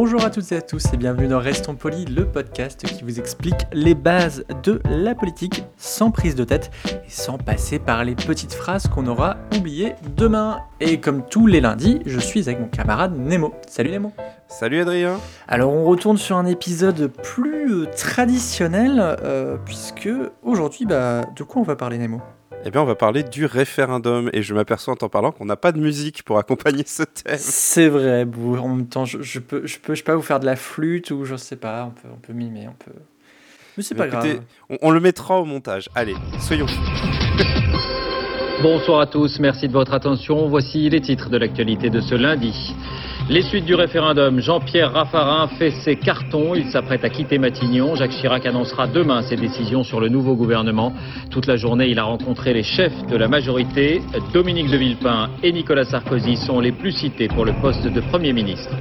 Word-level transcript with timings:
Bonjour 0.00 0.24
à 0.24 0.30
toutes 0.30 0.52
et 0.52 0.56
à 0.56 0.62
tous 0.62 0.92
et 0.92 0.96
bienvenue 0.96 1.26
dans 1.26 1.40
Restons 1.40 1.74
Polis, 1.74 2.08
le 2.08 2.24
podcast 2.24 2.86
qui 2.86 3.02
vous 3.02 3.18
explique 3.18 3.66
les 3.72 3.96
bases 3.96 4.44
de 4.62 4.80
la 4.88 5.16
politique 5.16 5.64
sans 5.76 6.12
prise 6.12 6.36
de 6.36 6.44
tête 6.44 6.70
et 6.86 7.10
sans 7.10 7.36
passer 7.36 7.80
par 7.80 8.04
les 8.04 8.14
petites 8.14 8.54
phrases 8.54 8.86
qu'on 8.86 9.08
aura 9.08 9.38
oubliées 9.56 9.94
demain. 10.16 10.60
Et 10.78 11.00
comme 11.00 11.26
tous 11.26 11.48
les 11.48 11.60
lundis, 11.60 11.98
je 12.06 12.20
suis 12.20 12.48
avec 12.48 12.60
mon 12.60 12.68
camarade 12.68 13.18
Nemo. 13.18 13.52
Salut 13.66 13.90
Nemo. 13.90 14.12
Salut 14.46 14.82
Adrien. 14.82 15.18
Alors 15.48 15.72
on 15.72 15.84
retourne 15.84 16.16
sur 16.16 16.36
un 16.36 16.46
épisode 16.46 17.10
plus 17.24 17.82
euh, 17.82 17.86
traditionnel 17.86 19.00
euh, 19.00 19.56
puisque 19.64 20.08
aujourd'hui, 20.44 20.86
bah, 20.86 21.22
de 21.34 21.42
quoi 21.42 21.60
on 21.60 21.64
va 21.64 21.74
parler 21.74 21.98
Nemo? 21.98 22.22
Eh 22.64 22.70
bien, 22.70 22.82
on 22.82 22.84
va 22.84 22.96
parler 22.96 23.22
du 23.22 23.46
référendum 23.46 24.30
et 24.32 24.42
je 24.42 24.52
m'aperçois 24.52 24.94
en 24.94 24.96
t'en 24.96 25.08
parlant 25.08 25.30
qu'on 25.30 25.44
n'a 25.44 25.56
pas 25.56 25.72
de 25.72 25.78
musique 25.78 26.22
pour 26.24 26.38
accompagner 26.38 26.82
ce 26.84 27.04
thème. 27.04 27.36
C'est 27.38 27.88
vrai, 27.88 28.24
bon, 28.24 28.58
en 28.58 28.68
même 28.68 28.88
temps, 28.88 29.04
je, 29.04 29.22
je 29.22 29.38
peux, 29.38 29.64
je 29.64 29.78
peux, 29.78 29.94
je 29.94 29.98
sais 29.98 30.04
pas 30.04 30.16
vous 30.16 30.22
faire 30.22 30.40
de 30.40 30.46
la 30.46 30.56
flûte 30.56 31.10
ou 31.12 31.24
je 31.24 31.36
sais 31.36 31.56
pas, 31.56 31.84
on 31.86 31.90
peut, 31.90 32.08
on 32.12 32.18
peut 32.18 32.32
mimer, 32.32 32.68
on 32.68 32.74
peut. 32.84 32.98
Mais 33.76 33.82
c'est 33.84 33.94
pas 33.94 34.08
écoutez, 34.08 34.34
grave. 34.34 34.42
On, 34.70 34.78
on 34.82 34.90
le 34.90 34.98
mettra 35.00 35.40
au 35.40 35.44
montage. 35.44 35.88
Allez, 35.94 36.16
soyons 36.40 36.66
fous. 36.66 36.82
Bonsoir 38.60 39.00
à 39.00 39.06
tous, 39.06 39.38
merci 39.38 39.68
de 39.68 39.72
votre 39.72 39.94
attention. 39.94 40.48
Voici 40.48 40.90
les 40.90 41.00
titres 41.00 41.30
de 41.30 41.36
l'actualité 41.38 41.90
de 41.90 42.00
ce 42.00 42.16
lundi. 42.16 42.74
Les 43.30 43.42
suites 43.42 43.66
du 43.66 43.74
référendum, 43.74 44.40
Jean-Pierre 44.40 44.90
Raffarin 44.90 45.48
fait 45.58 45.70
ses 45.70 45.96
cartons, 45.96 46.54
il 46.54 46.64
s'apprête 46.70 47.04
à 47.04 47.10
quitter 47.10 47.36
Matignon. 47.36 47.94
Jacques 47.94 48.12
Chirac 48.12 48.46
annoncera 48.46 48.86
demain 48.86 49.20
ses 49.20 49.36
décisions 49.36 49.84
sur 49.84 50.00
le 50.00 50.08
nouveau 50.08 50.34
gouvernement. 50.34 50.94
Toute 51.30 51.46
la 51.46 51.56
journée, 51.56 51.88
il 51.88 51.98
a 51.98 52.04
rencontré 52.04 52.54
les 52.54 52.62
chefs 52.62 53.06
de 53.06 53.16
la 53.18 53.28
majorité. 53.28 54.00
Dominique 54.32 54.70
de 54.70 54.78
Villepin 54.78 55.28
et 55.42 55.52
Nicolas 55.52 55.84
Sarkozy 55.84 56.38
sont 56.38 56.58
les 56.60 56.72
plus 56.72 56.92
cités 56.92 57.28
pour 57.28 57.44
le 57.44 57.52
poste 57.60 57.86
de 57.86 58.00
Premier 58.00 58.32
ministre. 58.32 58.74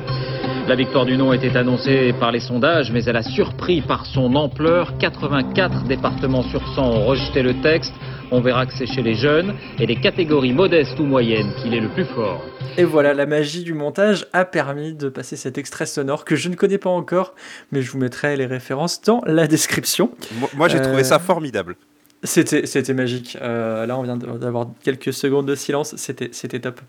La 0.65 0.75
victoire 0.75 1.05
du 1.05 1.17
non 1.17 1.33
était 1.33 1.57
annoncée 1.57 2.13
par 2.17 2.31
les 2.31 2.39
sondages, 2.39 2.89
mais 2.89 3.03
elle 3.03 3.17
a 3.17 3.23
surpris 3.23 3.81
par 3.81 4.05
son 4.05 4.33
ampleur. 4.35 4.97
84 4.97 5.83
départements 5.83 6.43
sur 6.43 6.65
100 6.73 6.81
ont 6.83 7.05
rejeté 7.05 7.41
le 7.41 7.55
texte. 7.61 7.93
On 8.29 8.41
verra 8.41 8.65
que 8.65 8.73
c'est 8.77 8.87
chez 8.87 9.01
les 9.01 9.15
jeunes 9.15 9.53
et 9.79 9.85
les 9.85 9.95
catégories 9.95 10.51
modestes 10.51 10.99
ou 10.99 11.03
moyennes 11.03 11.53
qu'il 11.61 11.73
est 11.73 11.79
le 11.79 11.87
plus 11.87 12.03
fort. 12.03 12.43
Et 12.77 12.83
voilà, 12.83 13.13
la 13.13 13.25
magie 13.25 13.63
du 13.63 13.73
montage 13.73 14.27
a 14.33 14.43
permis 14.43 14.93
de 14.93 15.07
passer 15.07 15.37
cet 15.37 15.57
extrait 15.57 15.85
sonore 15.85 16.25
que 16.25 16.35
je 16.35 16.49
ne 16.49 16.55
connais 16.55 16.77
pas 16.77 16.89
encore, 16.89 17.33
mais 17.71 17.81
je 17.81 17.89
vous 17.89 17.97
mettrai 17.97 18.35
les 18.35 18.45
références 18.45 19.01
dans 19.01 19.21
la 19.25 19.47
description. 19.47 20.11
Moi, 20.39 20.49
moi, 20.55 20.67
j'ai 20.67 20.79
Euh, 20.79 20.83
trouvé 20.83 21.05
ça 21.05 21.19
formidable. 21.19 21.77
C'était, 22.23 22.65
c'était 22.65 22.93
magique. 22.93 23.37
Euh, 23.41 23.85
là, 23.85 23.97
on 23.97 24.03
vient 24.03 24.17
d'avoir 24.17 24.67
quelques 24.83 25.13
secondes 25.13 25.45
de 25.45 25.55
silence. 25.55 25.95
C'était, 25.95 26.29
c'était 26.33 26.59
top. 26.59 26.81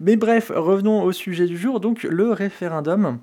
Mais 0.00 0.16
bref, 0.16 0.52
revenons 0.54 1.02
au 1.02 1.12
sujet 1.12 1.46
du 1.46 1.56
jour. 1.56 1.80
Donc, 1.80 2.02
le 2.02 2.30
référendum. 2.32 3.18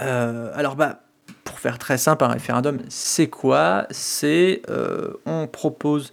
Euh, 0.00 0.50
alors, 0.54 0.74
bah, 0.74 1.00
pour 1.44 1.60
faire 1.60 1.78
très 1.78 1.96
simple, 1.96 2.24
un 2.24 2.28
référendum, 2.28 2.78
c'est 2.88 3.28
quoi? 3.28 3.86
C'est 3.90 4.62
euh, 4.68 5.12
on 5.26 5.46
propose 5.46 6.10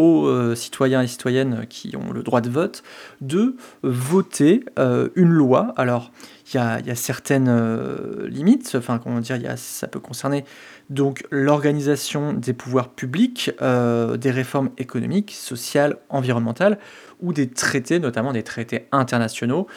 aux 0.00 0.26
euh, 0.26 0.54
citoyens 0.54 1.02
et 1.02 1.06
citoyennes 1.06 1.66
qui 1.68 1.94
ont 1.94 2.10
le 2.10 2.22
droit 2.22 2.40
de 2.40 2.48
vote 2.48 2.82
de 3.20 3.54
voter 3.82 4.64
euh, 4.78 5.10
une 5.14 5.28
loi. 5.28 5.74
Alors, 5.76 6.10
il 6.52 6.56
y 6.56 6.58
a, 6.58 6.94
certaines 6.94 7.48
euh, 7.48 8.26
limites, 8.26 8.74
enfin, 8.76 8.98
comment 8.98 9.20
dire, 9.20 9.38
ça 9.56 9.86
peut 9.88 10.00
concerner 10.00 10.44
donc 10.88 11.24
l'organisation 11.30 12.32
des 12.32 12.54
pouvoirs 12.54 12.88
publics, 12.88 13.52
des 13.60 14.30
réformes 14.32 14.70
économiques, 14.76 15.30
sociales, 15.30 15.98
environnementales, 16.08 16.78
ou 17.20 17.32
des 17.32 17.48
traités, 17.48 18.00
notamment 18.00 18.32
des 18.32 18.42
traités 18.42 18.88
internationaux. 18.90 19.68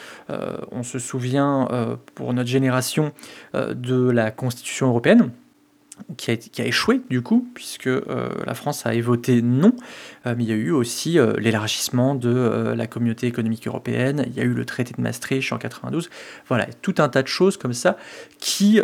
On 0.72 0.82
se 0.82 0.98
souvient, 0.98 1.68
pour 2.16 2.34
notre 2.34 2.48
génération, 2.48 3.12
de 3.54 4.10
la 4.10 4.32
Constitution 4.32 4.88
européenne, 4.88 5.30
qui 6.16 6.30
a, 6.30 6.34
a 6.34 6.66
échoué 6.66 7.00
du 7.08 7.22
coup, 7.22 7.48
puisque 7.54 7.86
euh, 7.86 8.28
la 8.46 8.54
France 8.54 8.86
avait 8.86 9.00
voté 9.00 9.42
non, 9.42 9.72
Euh, 10.26 10.34
mais 10.36 10.44
il 10.44 10.48
y 10.48 10.52
a 10.52 10.56
eu 10.56 10.70
aussi 10.70 11.18
euh, 11.18 11.34
l'élargissement 11.38 12.14
de 12.14 12.74
la 12.76 12.86
communauté 12.86 13.26
économique 13.26 13.66
européenne, 13.66 14.24
il 14.26 14.34
y 14.34 14.40
a 14.40 14.44
eu 14.44 14.54
le 14.54 14.64
traité 14.64 14.94
de 14.96 15.02
Maastricht 15.02 15.52
en 15.52 15.58
92, 15.58 16.10
voilà, 16.48 16.66
tout 16.82 16.94
un 16.98 17.08
tas 17.08 17.22
de 17.22 17.28
choses 17.28 17.56
comme 17.56 17.74
ça 17.74 17.96
qui, 18.38 18.80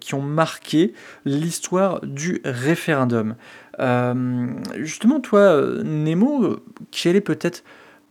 qui 0.00 0.14
ont 0.14 0.22
marqué 0.22 0.94
l'histoire 1.24 2.00
du 2.02 2.40
référendum. 2.44 3.36
Justement, 4.76 5.20
toi, 5.20 5.60
Nemo, 5.84 6.44
euh, 6.44 6.62
quel 6.90 7.16
est 7.16 7.20
peut-être 7.20 7.64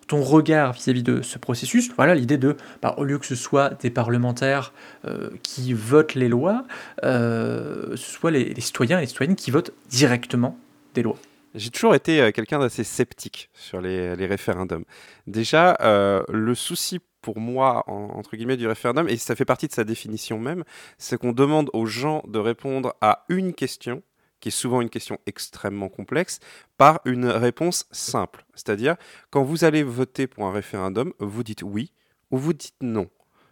ton 0.10 0.22
regard 0.24 0.74
vis-à-vis 0.74 1.04
de 1.04 1.22
ce 1.22 1.38
processus 1.38 1.92
Voilà, 1.96 2.16
l'idée 2.16 2.38
de, 2.38 2.58
bah, 2.82 2.96
au 2.98 3.06
lieu 3.06 3.18
que 3.20 3.26
ce 3.28 3.36
soit 3.36 3.80
des 3.82 3.92
parlementaires 3.92 4.74
euh, 5.06 5.30
qui 5.44 5.72
votent 5.72 6.16
les 6.16 6.28
lois, 6.28 6.66
euh, 7.04 7.96
ce 7.96 8.12
soit 8.12 8.32
les, 8.32 8.60
citoyens 8.60 8.98
et 8.98 9.02
les 9.02 9.08
citoyennes 9.08 9.36
qui 9.36 9.52
votent 9.52 9.72
directement 9.90 10.58
des 10.96 11.04
lois. 11.04 11.18
J'ai 11.54 11.70
toujours 11.70 11.94
été 11.96 12.22
euh, 12.22 12.32
quelqu'un 12.32 12.60
d'assez 12.60 12.84
sceptique 12.84 13.50
sur 13.54 13.82
les, 13.82 14.14
référendums. 14.26 14.84
Déjà, 15.28 15.78
euh, 15.82 16.24
le 16.30 16.56
souci 16.56 17.00
pour 17.22 17.40
moi, 17.40 17.84
en- 17.88 18.18
entre 18.18 18.36
guillemets, 18.36 18.58
du 18.58 18.68
référendum, 18.68 19.08
et 19.10 19.18
ça 19.18 19.36
fait 19.36 19.46
partie 19.46 19.68
de 19.68 19.74
sa 19.74 19.84
définition 19.84 20.40
même, 20.40 20.64
c'est 20.98 21.18
qu'on 21.18 21.34
demande 21.34 21.70
aux 21.74 21.86
gens 21.86 22.24
de 22.28 22.40
répondre 22.40 22.96
à 23.02 23.26
une 23.30 23.54
question, 23.54 24.02
qui 24.40 24.50
est 24.50 24.52
souvent 24.52 24.82
une 24.82 24.90
question 24.90 25.20
extrêmement 25.26 25.90
complexe, 25.90 26.40
par 26.78 27.02
une 27.06 27.26
réponse 27.26 27.88
simple. 27.92 28.46
C'est-à-dire, 28.56 28.96
quand 29.30 29.44
vous 29.44 29.64
allez 29.64 29.84
voter 29.84 30.28
pour 30.28 30.46
un 30.46 30.52
référendum, 30.52 31.14
vous 31.20 31.44
dites 31.44 31.64
oui 31.64 31.92
ou 32.32 32.38
vous 32.38 32.54
dites 32.54 32.76
non. 32.82 33.10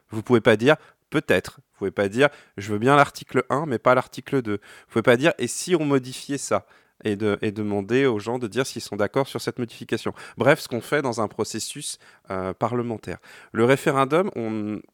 Vous 0.09 0.23
pouvez 0.23 0.41
pas 0.41 0.55
dire 0.55 0.77
peut-être. 1.09 1.57
Vous 1.57 1.77
pouvez 1.79 1.91
pas 1.91 2.09
dire 2.09 2.29
je 2.57 2.71
veux 2.71 2.79
bien 2.79 2.95
l'article 2.95 3.43
1 3.49 3.65
mais 3.65 3.79
pas 3.79 3.95
l'article 3.95 4.41
2. 4.41 4.53
Vous 4.53 4.59
pouvez 4.89 5.03
pas 5.03 5.17
dire 5.17 5.33
et 5.37 5.47
si 5.47 5.75
on 5.75 5.85
modifiait 5.85 6.37
ça? 6.37 6.65
Et, 7.03 7.15
de, 7.15 7.37
demander 7.41 8.05
aux 8.05 8.19
gens 8.19 8.39
de 8.39 8.47
dire 8.47 8.65
s'ils 8.65 8.81
sont 8.81 8.95
d'accord 8.95 9.27
sur 9.27 9.41
cette 9.41 9.59
modification. 9.59 10.13
Bref, 10.37 10.59
ce 10.59 10.67
qu'on 10.67 10.81
fait 10.81 11.01
dans 11.01 11.21
un 11.21 11.27
processus 11.27 11.99
euh, 12.31 12.53
parlementaire. 12.53 13.17
Le 13.51 13.65
référendum, 13.65 14.29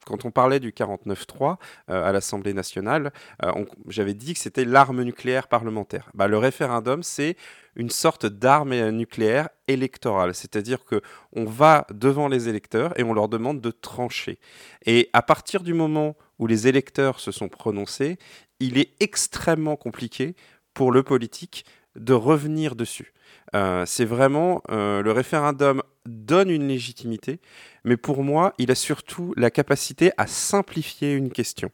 quand 0.06 0.26
on 0.26 0.32
parlait 0.32 0.60
du 0.60 0.72
49.3 0.72 1.58
euh, 1.90 2.04
à 2.04 2.12
l'Assemblée 2.12 2.54
nationale, 2.54 3.12
euh, 3.44 3.66
j'avais 3.88 4.14
dit 4.14 4.34
que 4.34 4.40
c'était 4.40 4.66
l'arme 4.66 5.04
nucléaire 5.04 5.48
parlementaire. 5.48 6.10
Bah, 6.14 6.28
le 6.28 6.38
référendum, 6.38 7.04
c'est 7.04 7.36
une 7.76 7.90
sorte 7.90 8.26
d'arme 8.26 8.74
euh, 8.74 8.92
nucléaire 8.92 9.50
électorale, 9.68 10.36
c'est-à-dire 10.36 10.86
que 10.86 11.02
on 11.34 11.46
va 11.46 11.88
devant 11.94 12.28
les 12.28 12.50
électeurs 12.50 12.98
et 13.00 13.04
on 13.04 13.14
leur 13.14 13.30
demande 13.30 13.62
de 13.62 13.72
trancher. 13.72 14.40
Et 14.86 15.10
à 15.14 15.22
partir 15.22 15.64
du 15.64 15.74
moment 15.74 16.16
où 16.40 16.48
les 16.48 16.68
électeurs 16.68 17.20
se 17.20 17.32
sont 17.32 17.50
prononcés, 17.50 18.18
il 18.60 18.78
est 18.78 18.92
extrêmement 19.00 19.76
compliqué 19.76 20.36
pour 20.74 20.92
le 20.92 21.04
politique 21.04 21.66
de 21.96 22.14
revenir 22.14 22.76
dessus. 22.76 23.14
Euh, 23.56 23.86
c'est 23.86 24.06
vraiment 24.06 24.62
euh, 24.72 25.02
le 25.02 25.12
référendum 25.12 25.84
donne 26.06 26.50
une 26.50 26.68
légitimité, 26.68 27.40
mais 27.84 27.98
pour 27.98 28.24
moi, 28.24 28.54
il 28.58 28.72
a 28.72 28.76
surtout 28.76 29.34
la 29.38 29.52
capacité 29.52 30.12
à 30.18 30.28
simplifier 30.28 31.14
une 31.14 31.32
question. 31.32 31.72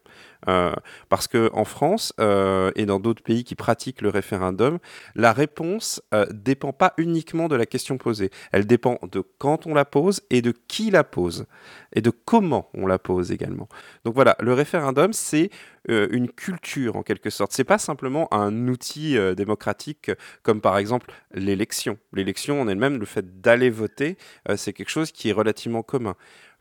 Euh, 0.47 0.73
parce 1.09 1.27
que 1.27 1.49
en 1.53 1.65
France 1.65 2.13
euh, 2.21 2.71
et 2.75 2.85
dans 2.85 3.01
d'autres 3.01 3.21
pays 3.21 3.43
qui 3.43 3.55
pratiquent 3.55 4.01
le 4.01 4.09
référendum, 4.09 4.79
la 5.15 5.33
réponse 5.33 6.01
euh, 6.13 6.25
dépend 6.31 6.71
pas 6.71 6.93
uniquement 6.97 7.49
de 7.49 7.57
la 7.57 7.65
question 7.65 7.97
posée. 7.97 8.29
Elle 8.53 8.65
dépend 8.65 8.99
de 9.11 9.21
quand 9.37 9.67
on 9.67 9.73
la 9.73 9.83
pose 9.83 10.21
et 10.29 10.41
de 10.41 10.53
qui 10.67 10.91
la 10.91 11.03
pose 11.03 11.45
et 11.93 12.01
de 12.01 12.09
comment 12.09 12.69
on 12.73 12.87
la 12.87 12.99
pose 12.99 13.31
également. 13.31 13.67
Donc 14.05 14.15
voilà, 14.15 14.37
le 14.39 14.53
référendum, 14.53 15.11
c'est 15.11 15.49
euh, 15.89 16.07
une 16.11 16.29
culture 16.29 16.95
en 16.95 17.03
quelque 17.03 17.29
sorte. 17.29 17.51
C'est 17.51 17.65
pas 17.65 17.77
simplement 17.77 18.33
un 18.33 18.67
outil 18.69 19.17
démocratique 19.35 20.11
comme 20.43 20.61
par 20.61 20.77
exemple 20.77 21.11
l'élection. 21.33 21.97
L'élection 22.13 22.61
en 22.61 22.67
elle-même, 22.69 22.97
le 22.97 23.05
fait 23.05 23.41
d'aller 23.41 23.69
voter, 23.69 24.17
c'est 24.55 24.73
quelque 24.73 24.89
chose 24.89 25.11
qui 25.11 25.29
est 25.29 25.33
relativement 25.33 25.83
commun. 25.83 25.98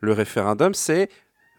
Le 0.01 0.13
référendum, 0.13 0.73
c'est 0.73 1.09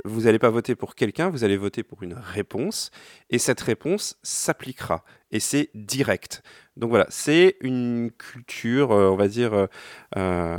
vous 0.05 0.23
n'allez 0.23 0.39
pas 0.39 0.51
voter 0.51 0.75
pour 0.75 0.95
quelqu'un, 0.95 1.29
vous 1.29 1.45
allez 1.45 1.57
voter 1.57 1.83
pour 1.83 2.03
une 2.03 2.15
réponse, 2.15 2.91
et 3.29 3.39
cette 3.39 3.61
réponse 3.61 4.19
s'appliquera, 4.23 5.05
et 5.31 5.41
c'est 5.41 5.71
direct. 5.75 6.43
Donc 6.77 6.91
voilà, 6.91 7.07
c'est 7.11 7.57
une 7.61 8.11
culture, 8.17 8.93
euh, 8.93 9.11
on 9.11 9.17
va 9.17 9.29
dire, 9.29 9.53
euh, 9.55 9.67
euh, 10.17 10.59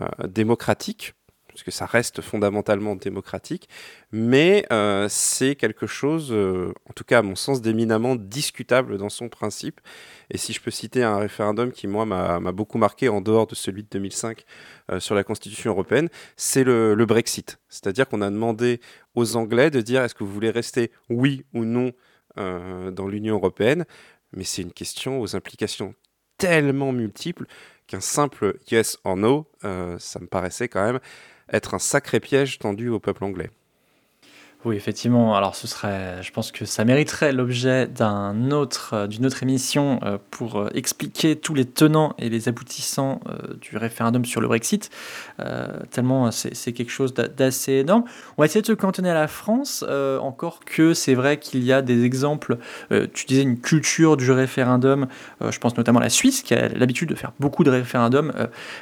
démocratique, 1.51 1.63
puisque 1.63 1.71
ça 1.71 1.85
reste 1.85 2.21
fondamentalement 2.21 2.95
démocratique, 2.95 3.69
mais 4.11 4.65
euh, 4.71 5.07
c'est 5.09 5.55
quelque 5.55 5.87
chose, 5.87 6.31
euh, 6.31 6.73
en 6.89 6.93
tout 6.93 7.03
cas 7.03 7.19
à 7.19 7.21
mon 7.21 7.35
sens, 7.35 7.61
d'éminemment 7.61 8.15
discutable 8.15 8.97
dans 8.97 9.09
son 9.09 9.29
principe. 9.29 9.81
Et 10.29 10.37
si 10.37 10.53
je 10.53 10.61
peux 10.61 10.71
citer 10.71 11.03
un 11.03 11.17
référendum 11.17 11.71
qui, 11.71 11.87
moi, 11.87 12.05
m'a 12.05 12.51
beaucoup 12.51 12.77
marqué 12.77 13.09
en 13.09 13.21
dehors 13.21 13.47
de 13.47 13.55
celui 13.55 13.83
de 13.83 13.89
2005 13.89 14.43
euh, 14.91 14.99
sur 14.99 15.15
la 15.15 15.23
Constitution 15.23 15.71
européenne, 15.71 16.09
c'est 16.35 16.63
le, 16.63 16.95
le, 16.95 17.05
Brexit. 17.05 17.59
C'est-à-dire 17.69 18.07
qu'on 18.07 18.21
a 18.21 18.29
demandé 18.29 18.79
aux 19.15 19.35
Anglais 19.35 19.69
de 19.69 19.81
dire 19.81 20.03
est-ce 20.03 20.15
que 20.15 20.23
vous 20.23 20.31
voulez 20.31 20.51
rester 20.51 20.91
oui 21.09 21.45
ou 21.53 21.65
non 21.65 21.91
dans 22.37 23.09
l'Union 23.09 23.35
européenne, 23.35 23.83
mais 24.31 24.45
c'est 24.45 24.61
une 24.61 24.71
question 24.71 25.19
aux 25.19 25.35
implications 25.35 25.95
tellement 26.37 26.93
multiples 26.93 27.45
qu'un 27.87 27.99
simple 27.99 28.57
yes 28.71 28.97
or 29.03 29.17
no, 29.17 29.51
ça 29.61 30.19
me 30.21 30.27
paraissait 30.27 30.69
quand 30.69 30.81
même 30.81 31.01
être 31.51 31.73
un 31.73 31.79
sacré 31.79 32.19
piège 32.19 32.59
tendu 32.59 32.89
au 32.89 32.99
peuple 32.99 33.23
anglais. 33.23 33.49
Oui, 34.63 34.75
effectivement. 34.75 35.35
Alors, 35.35 35.55
ce 35.55 35.65
serait, 35.65 36.21
je 36.21 36.31
pense 36.31 36.51
que 36.51 36.65
ça 36.65 36.85
mériterait 36.85 37.31
l'objet 37.31 37.87
d'un 37.87 38.51
autre, 38.51 38.91
euh, 38.93 39.07
d'une 39.07 39.25
autre 39.25 39.41
émission 39.41 39.99
euh, 40.03 40.19
pour 40.29 40.59
euh, 40.59 40.69
expliquer 40.75 41.35
tous 41.35 41.55
les 41.55 41.65
tenants 41.65 42.13
et 42.19 42.29
les 42.29 42.47
aboutissants 42.47 43.21
du 43.59 43.77
référendum 43.77 44.23
sur 44.23 44.39
le 44.39 44.47
Brexit. 44.47 44.89
tellement 45.89 46.31
c'est 46.31 46.73
quelque 46.73 46.91
chose 46.91 47.13
d'assez 47.13 47.73
énorme. 47.73 48.03
On 48.37 48.41
va 48.41 48.45
essayer 48.45 48.61
de 48.61 48.67
se 48.67 48.73
cantonner 48.73 49.09
à 49.09 49.13
la 49.13 49.27
France, 49.27 49.83
encore 50.21 50.59
que 50.65 50.93
c'est 50.93 51.13
vrai 51.13 51.37
qu'il 51.37 51.63
y 51.63 51.73
a 51.73 51.81
des 51.81 52.03
exemples. 52.03 52.57
tu 53.13 53.25
disais 53.25 53.41
une 53.41 53.59
culture 53.59 54.17
du 54.17 54.31
référendum. 54.31 55.07
je 55.41 55.57
pense 55.59 55.77
notamment 55.77 55.99
à 55.99 56.03
la 56.03 56.09
Suisse 56.09 56.41
qui 56.41 56.53
a 56.53 56.69
l'habitude 56.69 57.09
de 57.09 57.15
faire 57.15 57.31
beaucoup 57.39 57.63
de 57.63 57.71
référendums 57.71 58.33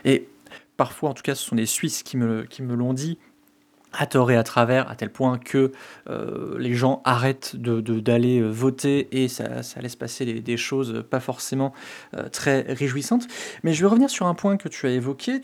et 0.06 0.28
parfois, 0.80 1.10
en 1.10 1.14
tout 1.14 1.24
cas, 1.24 1.36
ce 1.36 1.44
sont 1.44 1.56
les 1.56 1.66
Suisses 1.66 2.04
qui 2.04 2.16
me, 2.16 2.44
qui 2.44 2.64
me 2.64 2.74
l'ont 2.74 2.94
dit, 2.94 3.18
à 3.92 4.06
tort 4.06 4.32
et 4.32 4.38
à 4.38 4.44
travers, 4.44 4.90
à 4.90 4.96
tel 4.96 5.12
point 5.12 5.38
que 5.38 5.74
euh, 6.10 6.58
les 6.58 6.74
gens 6.74 7.02
arrêtent 7.04 7.58
d'aller 7.58 7.82
de, 7.82 8.00
d'aller 8.00 8.42
voter 8.42 9.10
et 9.12 9.28
ça, 9.28 9.62
laisse 9.82 9.98
passer 9.98 10.26
des 10.26 10.58
choses 10.58 11.04
pas 11.10 11.20
forcément 11.20 11.74
euh, 12.16 12.30
très 12.30 12.62
réjouissantes. 12.62 13.28
Mais 13.64 13.74
je 13.74 13.82
vais 13.82 13.88
revenir 13.88 14.10
sur 14.10 14.26
un 14.26 14.36
point 14.36 14.56
que 14.56 14.70
tu 14.70 14.88
as 14.88 14.92
évoqué. 14.92 15.42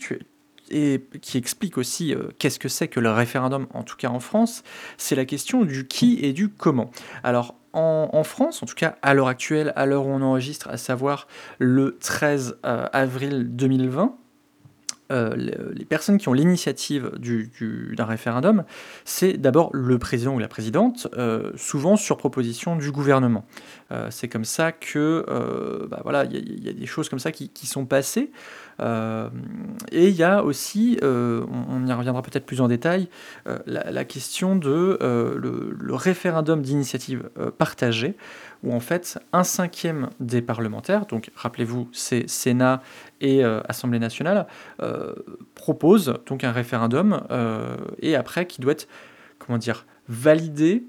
Et 0.70 1.04
qui 1.20 1.36
explique 1.36 1.76
aussi 1.76 2.14
euh, 2.14 2.28
qu'est-ce 2.38 2.58
que 2.58 2.70
c'est 2.70 2.88
que 2.88 2.98
le 2.98 3.10
référendum, 3.10 3.66
en 3.74 3.82
tout 3.82 3.96
cas 3.96 4.08
en 4.08 4.20
France, 4.20 4.64
c'est 4.96 5.16
la 5.16 5.26
question 5.26 5.64
du 5.64 5.86
qui 5.86 6.18
et 6.24 6.32
du 6.32 6.48
comment. 6.48 6.90
Alors 7.22 7.56
en 7.74 8.24
France, 8.24 8.62
en 8.62 8.66
tout 8.66 8.74
cas 8.74 8.96
à 9.02 9.12
l'heure 9.12 9.28
actuelle, 9.28 9.74
à 9.76 9.84
l'heure 9.84 10.06
où 10.06 10.10
on 10.10 10.22
enregistre, 10.22 10.70
à 10.70 10.78
savoir 10.78 11.28
le 11.58 11.98
13 12.00 12.58
avril 12.62 13.54
2020, 13.54 14.16
euh, 15.12 15.34
les 15.36 15.84
personnes 15.84 16.18
qui 16.18 16.28
ont 16.28 16.32
l'initiative 16.32 17.12
d'un 17.96 18.04
référendum, 18.04 18.64
c'est 19.04 19.34
d'abord 19.34 19.70
le 19.72 19.98
président 19.98 20.34
ou 20.34 20.38
la 20.38 20.48
présidente, 20.48 21.06
euh, 21.16 21.52
souvent 21.56 21.96
sur 21.96 22.16
proposition 22.16 22.76
du 22.76 22.90
gouvernement. 22.90 23.44
Euh, 23.92 24.08
c'est 24.10 24.28
comme 24.28 24.44
ça 24.44 24.72
que, 24.72 25.24
bah 25.88 26.00
voilà, 26.02 26.24
il 26.24 26.64
y, 26.64 26.68
a 26.68 26.72
des 26.72 26.86
choses 26.86 27.08
comme 27.08 27.18
ça 27.18 27.32
qui, 27.32 27.66
sont 27.66 27.86
passées. 27.86 28.30
Et 28.80 30.08
il 30.08 30.14
y 30.14 30.22
a 30.22 30.42
aussi, 30.42 30.98
on, 31.02 31.86
y 31.86 31.92
reviendra 31.92 32.22
peut-être 32.22 32.46
plus 32.46 32.60
en 32.60 32.68
détail, 32.68 33.08
la, 33.66 34.04
question 34.04 34.56
de 34.56 34.98
le, 35.00 35.94
référendum 35.94 36.62
d'initiative 36.62 37.30
partagée, 37.58 38.16
où 38.62 38.72
en 38.72 38.80
fait 38.80 39.18
un 39.32 39.44
cinquième 39.44 40.10
des 40.20 40.42
parlementaires, 40.42 41.06
donc 41.06 41.30
rappelez-vous, 41.34 41.88
c'est 41.92 42.28
Sénat 42.28 42.82
et 43.20 43.44
euh, 43.44 43.60
Assemblée 43.68 43.98
nationale, 43.98 44.46
euh, 44.82 45.14
propose 45.54 46.14
donc 46.26 46.44
un 46.44 46.52
référendum 46.52 47.22
euh, 47.30 47.76
et 48.00 48.16
après 48.16 48.46
qui 48.46 48.60
doit 48.60 48.72
être, 48.72 48.88
comment 49.38 49.58
dire, 49.58 49.86
validé 50.08 50.84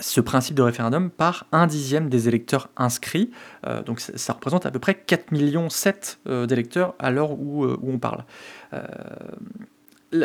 ce 0.00 0.20
principe 0.20 0.54
de 0.56 0.62
référendum 0.62 1.10
par 1.10 1.46
un 1.52 1.66
dixième 1.66 2.08
des 2.08 2.28
électeurs 2.28 2.68
inscrits. 2.76 3.30
donc 3.84 4.00
ça, 4.00 4.32
représente 4.32 4.66
à 4.66 4.70
peu 4.70 4.78
près 4.78 4.94
4 4.94 5.32
millions 5.32 5.70
7 5.70 6.20
d'électeurs 6.46 6.94
à 6.98 7.10
l'heure 7.10 7.32
où, 7.32 7.64
où, 7.64 7.90
on 7.90 7.98
parle. 7.98 8.24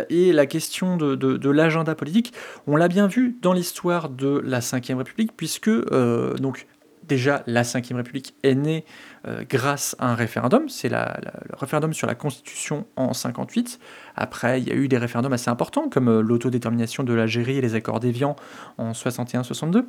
et 0.10 0.34
la 0.34 0.46
question 0.46 0.98
de, 0.98 1.16
de, 1.16 1.38
de 1.38 1.50
l'agenda 1.50 1.96
politique, 1.96 2.34
on 2.68 2.76
l'a 2.76 2.88
bien 2.88 3.08
vu 3.08 3.38
dans 3.42 3.54
l'histoire 3.54 4.10
de 4.10 4.42
la 4.44 4.60
Ve 4.60 4.98
République, 4.98 5.36
puisque 5.36 5.70
donc 5.70 6.68
déjà 7.04 7.44
la 7.48 7.64
Ve 7.64 7.96
République 7.96 8.36
est 8.44 8.56
née 8.56 8.86
euh, 9.28 9.44
grâce 9.48 9.96
à 10.00 10.12
un 10.12 10.16
référendum. 10.16 10.70
C'est 10.70 10.90
le 10.90 10.98
référendum 11.58 11.94
sur 11.94 12.08
la 12.08 12.16
Constitution 12.16 12.86
en 12.96 13.14
58. 13.14 13.80
Après, 14.16 14.62
il 14.62 14.68
y 14.68 14.72
a 14.72 14.76
eu 14.76 14.88
des 14.88 14.98
référendums 14.98 15.34
assez 15.34 15.50
importants 15.50 15.90
comme 15.90 16.10
euh, 16.10 16.22
l'autodétermination 16.22 17.04
de 17.04 17.14
l'Algérie 17.14 17.58
et 17.58 17.62
les 17.62 17.76
accords 17.76 18.00
d'Évian 18.00 18.36
en 18.78 18.92
61-62. 18.92 19.86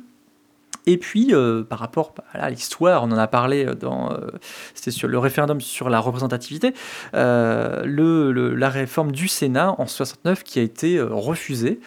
Et 0.85 0.97
puis, 0.97 1.29
euh, 1.31 1.63
par 1.63 1.79
rapport 1.79 2.13
à 2.33 2.49
l'histoire, 2.49 3.03
on 3.03 3.11
en 3.11 3.17
a 3.17 3.27
parlé 3.27 3.65
dans, 3.65 4.11
euh, 4.11 4.27
c'était 4.73 4.91
sur 4.91 5.07
le 5.07 5.17
référendum 5.17 5.61
sur 5.61 5.89
la 5.89 5.99
représentativité, 5.99 6.73
euh, 7.13 7.83
le, 7.85 8.53
la 8.53 8.69
réforme 8.69 9.11
du 9.11 9.27
Sénat 9.27 9.75
en 9.77 9.87
69 9.87 10.43
qui 10.43 10.59
a 10.59 10.61
été 10.61 10.99
refusée 11.01 11.79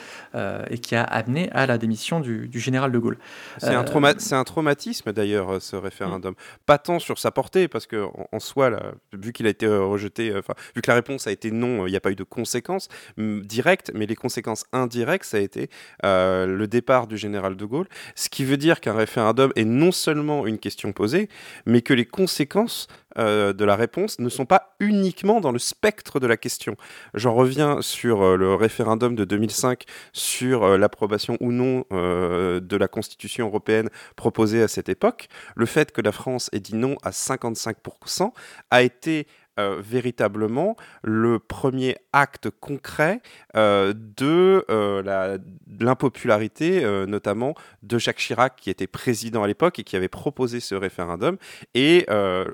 et 0.70 0.76
qui 0.76 0.94
a 0.94 1.02
amené 1.02 1.50
à 1.52 1.66
la 1.66 1.78
démission 1.78 2.20
du, 2.20 2.50
général 2.60 2.92
de 2.92 2.98
Gaulle. 2.98 3.16
C'est 3.56 3.68
un, 3.68 3.80
un, 3.80 4.44
traumatisme 4.44 5.12
d'ailleurs, 5.14 5.62
ce 5.62 5.76
référendum. 5.76 6.34
Pas 6.66 6.76
tant 6.76 6.98
sur 6.98 7.18
sa 7.18 7.30
portée, 7.30 7.68
parce 7.68 7.86
que 7.86 8.04
en, 8.32 8.38
soi, 8.38 8.68
là, 8.68 8.82
vu 9.14 9.32
qu'il 9.32 9.46
a 9.46 9.48
été 9.48 9.66
rejeté, 9.66 10.30
vu 10.74 10.82
que 10.82 10.90
la 10.90 10.94
réponse 10.94 11.26
a 11.26 11.30
été 11.30 11.50
non, 11.50 11.86
il 11.86 11.90
n'y 11.90 11.96
a 11.96 12.00
pas 12.00 12.10
eu 12.10 12.16
de 12.16 12.22
conséquences 12.22 12.88
directes, 13.16 13.92
mais 13.94 14.04
les 14.04 14.14
conséquences 14.14 14.66
indirectes, 14.74 15.24
ça 15.24 15.38
a 15.38 15.40
été 15.40 15.70
le 16.02 16.66
départ 16.66 17.06
du 17.06 17.16
général 17.16 17.56
de 17.56 17.64
Gaulle, 17.64 17.88
ce 18.14 18.28
qui 18.28 18.44
veut 18.44 18.58
dire 18.58 18.82
qu'un 18.86 18.94
référendum 18.94 19.50
est 19.56 19.64
non 19.64 19.90
seulement 19.90 20.46
une 20.46 20.58
question 20.58 20.92
posée, 20.92 21.28
mais 21.66 21.82
que 21.82 21.92
les 21.92 22.04
conséquences 22.04 22.86
euh, 23.18 23.52
de 23.52 23.64
la 23.64 23.74
réponse 23.74 24.20
ne 24.20 24.28
sont 24.28 24.46
pas 24.46 24.76
uniquement 24.78 25.40
dans 25.40 25.50
le 25.50 25.58
spectre 25.58 26.20
de 26.20 26.26
la 26.28 26.36
question. 26.36 26.76
J'en 27.12 27.34
reviens 27.34 27.82
sur 27.82 28.22
euh, 28.22 28.36
le 28.36 28.54
référendum 28.54 29.16
de 29.16 29.24
2005 29.24 29.82
sur 30.12 30.62
euh, 30.62 30.78
l'approbation 30.78 31.36
ou 31.40 31.50
non 31.50 31.84
de 31.90 32.76
la 32.76 32.88
Constitution 32.88 33.46
européenne 33.46 33.88
proposée 34.14 34.62
à 34.62 34.68
cette 34.68 34.88
époque. 34.88 35.28
Le 35.56 35.66
fait 35.66 35.90
que 35.90 36.00
la 36.00 36.12
France 36.12 36.48
ait 36.52 36.60
dit 36.60 36.76
non 36.76 36.96
à 37.02 37.10
55% 37.10 38.30
a 38.70 38.82
été 38.82 39.26
euh, 39.58 39.80
véritablement 39.80 40.76
le 41.02 41.38
premier 41.38 41.96
acte 42.12 42.50
concret 42.60 43.22
euh, 43.56 43.94
de 43.94 44.64
euh, 44.68 45.38
l'impopularité, 45.80 46.84
notamment 47.06 47.54
de 47.82 47.98
Jacques 47.98 48.18
Chirac, 48.18 48.56
qui 48.56 48.68
était 48.68 48.86
président 48.86 49.42
à 49.42 49.46
l'époque 49.46 49.78
et 49.78 49.84
qui 49.84 49.96
avait 49.96 50.08
proposé 50.08 50.60
ce 50.60 50.74
référendum. 50.74 51.38
Et 51.74 52.04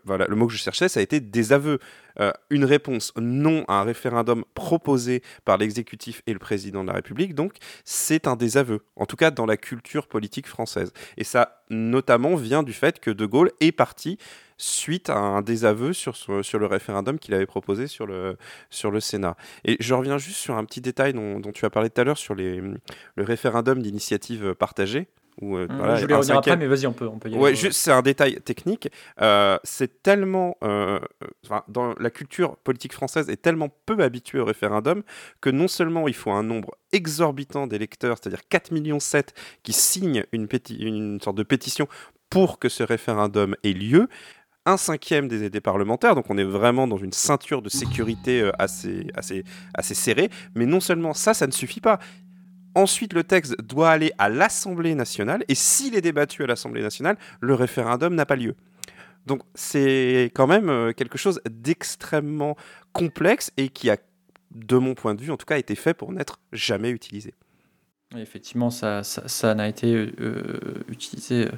voilà, 0.05 0.27
le 0.29 0.37
mot 0.37 0.47
que 0.47 0.53
je 0.53 0.59
cherchais, 0.59 0.89
ça 0.89 1.01
a 1.01 1.03
été 1.03 1.21
désaveu. 1.21 1.79
Une 2.51 2.65
réponse 2.65 3.13
non 3.17 3.65
à 3.69 3.75
un 3.75 3.83
référendum 3.85 4.45
proposé 4.55 5.23
par 5.45 5.59
l'exécutif 5.59 6.23
et 6.27 6.33
le 6.33 6.39
président 6.39 6.83
de 6.83 6.89
la 6.89 6.95
République, 6.95 7.35
donc 7.35 7.55
c'est 7.85 8.27
un 8.27 8.37
désaveu, 8.37 8.81
en 8.97 9.07
tout 9.07 9.17
cas 9.17 9.31
dans 9.31 9.47
la 9.47 9.57
culture 9.57 10.07
politique 10.07 10.47
française. 10.47 10.93
Et 11.17 11.25
ça, 11.25 11.63
notamment, 11.71 12.37
vient 12.37 12.63
du 12.63 12.73
fait 12.73 13.01
que 13.01 13.11
De 13.11 13.27
Gaulle 13.27 13.51
est 13.61 13.73
parti 13.73 14.19
suite 14.59 15.11
à 15.11 15.19
un 15.19 15.43
désaveu 15.43 15.93
sur, 15.93 16.17
sur 16.17 16.59
le 16.59 16.67
référendum 16.67 17.19
qu'il 17.19 17.35
avait 17.35 17.47
proposé 17.47 17.87
sur 17.89 18.07
le, 18.07 18.37
sur 18.71 18.91
le 18.91 19.01
Sénat. 19.01 19.37
Et 19.65 19.77
je 19.81 19.95
reviens 19.95 20.19
juste 20.19 20.39
sur 20.39 20.57
un 20.57 20.65
petit 20.65 20.81
détail 20.81 21.13
dont, 21.13 21.41
tu 21.53 21.65
as 21.65 21.71
parlé 21.71 21.91
tout 21.91 22.01
à 22.01 22.05
l'heure 22.05 22.19
sur 22.19 22.35
les, 22.35 22.61
le 22.61 23.25
référendum 23.25 23.83
d'initiative 23.83 24.55
partagée. 24.55 25.09
Où, 25.41 25.57
euh, 25.57 25.67
mmh, 25.67 25.97
je 25.97 26.07
vais 26.07 26.15
revenir 26.15 26.37
après, 26.37 26.57
mais 26.57 26.67
vas-y, 26.67 26.87
on 26.87 26.93
peut, 26.93 27.09
on 27.09 27.19
peut 27.19 27.31
y 27.31 27.33
aller. 27.33 27.43
Ouais, 27.43 27.55
juste, 27.55 27.79
c'est 27.79 27.91
un 27.91 28.03
détail 28.03 28.41
technique. 28.43 28.89
Euh, 29.21 29.59
c'est 29.65 30.03
tellement. 30.03 30.57
Euh, 30.63 31.01
dans 31.69 31.95
la 31.99 32.11
culture 32.11 32.57
politique 32.59 32.93
française 32.93 33.31
est 33.31 33.41
tellement 33.41 33.71
peu 33.87 34.01
habituée 34.01 34.41
au 34.41 34.45
référendum 34.45 35.03
que 35.41 35.51
non 35.51 35.69
seulement 35.69 36.07
il 36.07 36.15
faut 36.15 36.31
un 36.31 36.43
nombre 36.43 36.77
exorbitant 36.93 37.67
d'électeurs, 37.67 38.19
c'est-à-dire 38.21 38.47
4 38.49 38.73
millions 38.73 39.01
7 39.01 39.35
qui 39.63 39.73
signent 39.73 40.25
une, 40.33 40.47
une 40.79 41.21
sorte 41.21 41.37
de 41.37 41.43
pétition 41.43 41.89
pour 42.29 42.59
que 42.59 42.69
ce 42.69 42.83
référendum 42.83 43.57
ait 43.63 43.73
lieu, 43.73 44.09
un 44.65 44.77
cinquième 44.77 45.29
des 45.29 45.61
parlementaires, 45.61 46.15
donc 46.15 46.27
on 46.31 46.39
est 46.39 46.45
vraiment 46.45 46.87
dans 46.87 46.97
une 46.97 47.13
ceinture 47.13 47.63
de 47.63 47.69
sécurité 47.69 48.49
assez, 48.59 49.09
assez, 49.15 49.45
assez 49.75 49.95
serrée. 49.95 50.31
Mais 50.55 50.67
non 50.67 50.79
seulement 50.81 51.15
ça, 51.15 51.35
ça 51.35 51.47
ne 51.47 51.53
suffit 51.53 51.81
pas. 51.81 51.99
Ensuite, 52.75 53.13
le 53.13 53.25
texte 53.25 53.61
doit 53.61 53.91
aller 53.91 54.13
à 54.19 54.29
l'Assemblée 54.29 54.95
nationale, 54.95 55.45
et 55.49 55.55
s'il 55.55 55.95
est 55.95 56.01
débattu 56.01 56.43
à 56.43 56.47
l'Assemblée 56.47 56.83
nationale, 56.83 57.17
le 57.41 57.55
référendum 57.55 58.15
n'a 58.15 58.27
pas 58.27 58.37
lieu. 58.37 58.55
Donc 59.27 59.43
c'est 59.55 60.31
quand 60.35 60.47
même 60.47 60.69
euh, 60.69 60.93
quelque 60.93 61.19
chose 61.19 61.41
d'extrêmement 61.49 62.57
complexe 62.93 63.53
et 63.57 63.69
qui 63.69 63.89
a, 63.89 63.97
de 64.51 64.77
mon 64.77 64.95
point 64.95 65.15
de 65.15 65.21
vue 65.21 65.31
en 65.31 65.37
tout 65.37 65.47
cas, 65.47 65.59
été 65.59 65.75
fait 65.75 65.95
pour 65.95 66.13
n'être 66.13 66.41
jamais 66.53 66.91
utilisé. 66.91 67.35
Effectivement, 68.17 68.71
ça, 68.71 69.03
ça, 69.05 69.55
n'a 69.55 69.69
été 69.69 69.95
euh, 69.95 70.61
utilisé 70.89 71.49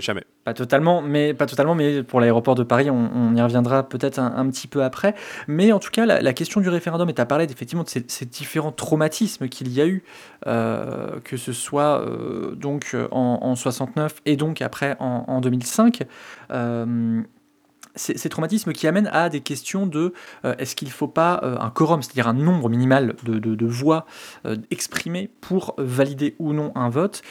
jamais. 0.00 0.24
Pas 0.44 0.54
totalement, 0.54 1.02
mais 1.02 1.34
pas 1.34 1.46
totalement, 1.46 1.74
mais 1.74 2.02
pour 2.02 2.20
l'aéroport 2.20 2.54
de 2.54 2.62
Paris, 2.62 2.90
on, 2.90 3.34
y 3.34 3.42
reviendra 3.42 3.88
peut-être 3.88 4.18
un, 4.18 4.48
petit 4.50 4.66
peu 4.66 4.82
après. 4.82 5.14
Mais 5.48 5.72
en 5.72 5.78
tout 5.78 5.90
cas, 5.90 6.06
la, 6.06 6.32
question 6.32 6.60
du 6.60 6.68
référendum, 6.68 7.08
et 7.08 7.14
tu 7.14 7.20
as 7.20 7.26
parlé 7.26 7.44
effectivement 7.44 7.84
de 7.84 7.88
ces, 7.88 8.26
différents 8.26 8.72
traumatismes 8.72 9.48
qu'il 9.48 9.72
y 9.72 9.80
a 9.80 9.86
eu, 9.86 10.02
euh, 10.46 11.20
que 11.24 11.36
ce 11.36 11.52
soit 11.52 12.00
euh, 12.00 12.54
donc 12.54 12.96
en, 13.10 13.54
69 13.54 14.20
et 14.26 14.36
donc 14.36 14.62
après 14.62 14.96
en, 15.00 15.24
en 15.26 15.40
2005 15.40 16.04
ces, 17.94 18.28
traumatismes 18.28 18.72
qui 18.72 18.86
amènent 18.86 19.08
à 19.12 19.28
des 19.28 19.40
questions 19.40 19.86
de 19.86 20.12
euh, 20.44 20.54
est-ce 20.58 20.76
qu'il 20.76 20.88
ne 20.88 20.92
faut 20.92 21.08
pas 21.08 21.40
euh, 21.42 21.56
un 21.58 21.70
quorum, 21.70 22.02
c'est-à-dire 22.02 22.28
un 22.28 22.34
nombre 22.34 22.68
minimal 22.68 23.14
de, 23.24 23.66
voix 23.66 24.06
euh, 24.46 24.56
exprimées 24.70 25.30
pour 25.40 25.74
valider 25.78 26.34
ou 26.38 26.52
non 26.52 26.72
un 26.74 26.88
vote, 26.88 27.22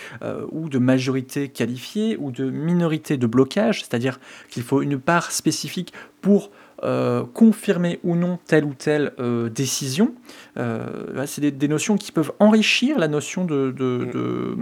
ou 0.52 0.70
de 0.70 0.80
majorité 0.80 1.50
qualifiée, 1.50 2.18
ou 2.20 2.32
de 2.32 2.50
minorité 2.50 3.18
de 3.18 3.28
blocage, 3.28 3.82
c'est-à-dire 3.82 4.20
qu'il 4.50 4.64
faut 4.64 4.82
une 4.82 5.00
part 5.00 5.32
spécifique 5.32 5.94
pour 6.22 6.52
euh, 6.84 7.26
confirmer 7.34 8.00
ou 8.04 8.16
non 8.16 8.40
telle 8.46 8.64
ou 8.64 8.74
telle 8.74 9.12
euh, 9.20 9.50
décision. 9.50 10.14
Euh, 10.58 11.26
c'est 11.26 11.42
des, 11.42 11.68
notions 11.68 11.98
qui 11.98 12.12
peuvent 12.12 12.32
enrichir 12.40 12.98
la 12.98 13.08
notion 13.08 13.44
de, 13.44 13.72
de, 13.72 14.56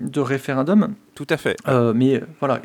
de, 0.00 0.20
référendum. 0.20 0.94
Tout 1.14 1.26
à 1.30 1.36
fait. 1.36 1.56
mais 1.94 2.20
voilà. 2.40 2.60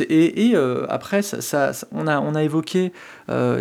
Et, 0.00 0.48
et 0.48 0.56
après, 0.88 1.22
ça, 1.22 1.72
on, 1.92 2.06
a, 2.06 2.20
on 2.20 2.34
a 2.34 2.42
évoqué, 2.42 2.92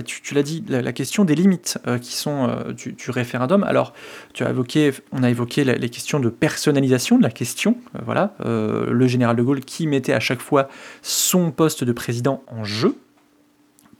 tu, 0.05 0.21
tu 0.21 0.33
l'as 0.33 0.43
dit, 0.43 0.63
la, 0.67 0.93
question 0.93 1.25
des 1.25 1.35
limites 1.35 1.79
qui 2.01 2.15
sont 2.15 2.49
du, 2.75 2.93
du, 2.93 3.11
référendum. 3.11 3.63
Alors, 3.63 3.93
tu 4.33 4.43
as 4.43 4.49
évoqué, 4.49 4.91
on 5.11 5.23
a 5.23 5.29
évoqué 5.29 5.63
les 5.63 5.89
questions 5.89 6.19
de 6.19 6.29
personnalisation 6.29 7.17
de 7.17 7.23
la 7.23 7.31
question. 7.31 7.77
voilà, 8.05 8.35
le 8.45 9.07
général 9.07 9.35
de 9.35 9.43
Gaulle 9.43 9.61
qui 9.61 9.87
mettait 9.87 10.13
à 10.13 10.19
chaque 10.19 10.41
fois 10.41 10.69
son 11.01 11.51
poste 11.51 11.83
de 11.83 11.91
président 11.91 12.43
en 12.47 12.63
jeu. 12.63 12.95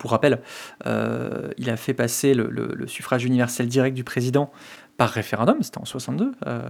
Pour 0.01 0.10
rappel, 0.10 0.39
euh, 0.88 1.50
il 1.60 1.70
a 1.70 1.77
fait 1.77 1.93
passer 1.93 2.34
le, 2.34 2.88
suffrage 2.88 3.24
universel 3.24 3.67
direct 3.67 3.96
du 3.96 4.03
président 4.03 4.51
par 4.98 5.10
référendum, 5.10 5.62
c'était 5.62 5.77
en 5.77 5.86
62. 5.86 6.31
Euh, 6.48 6.62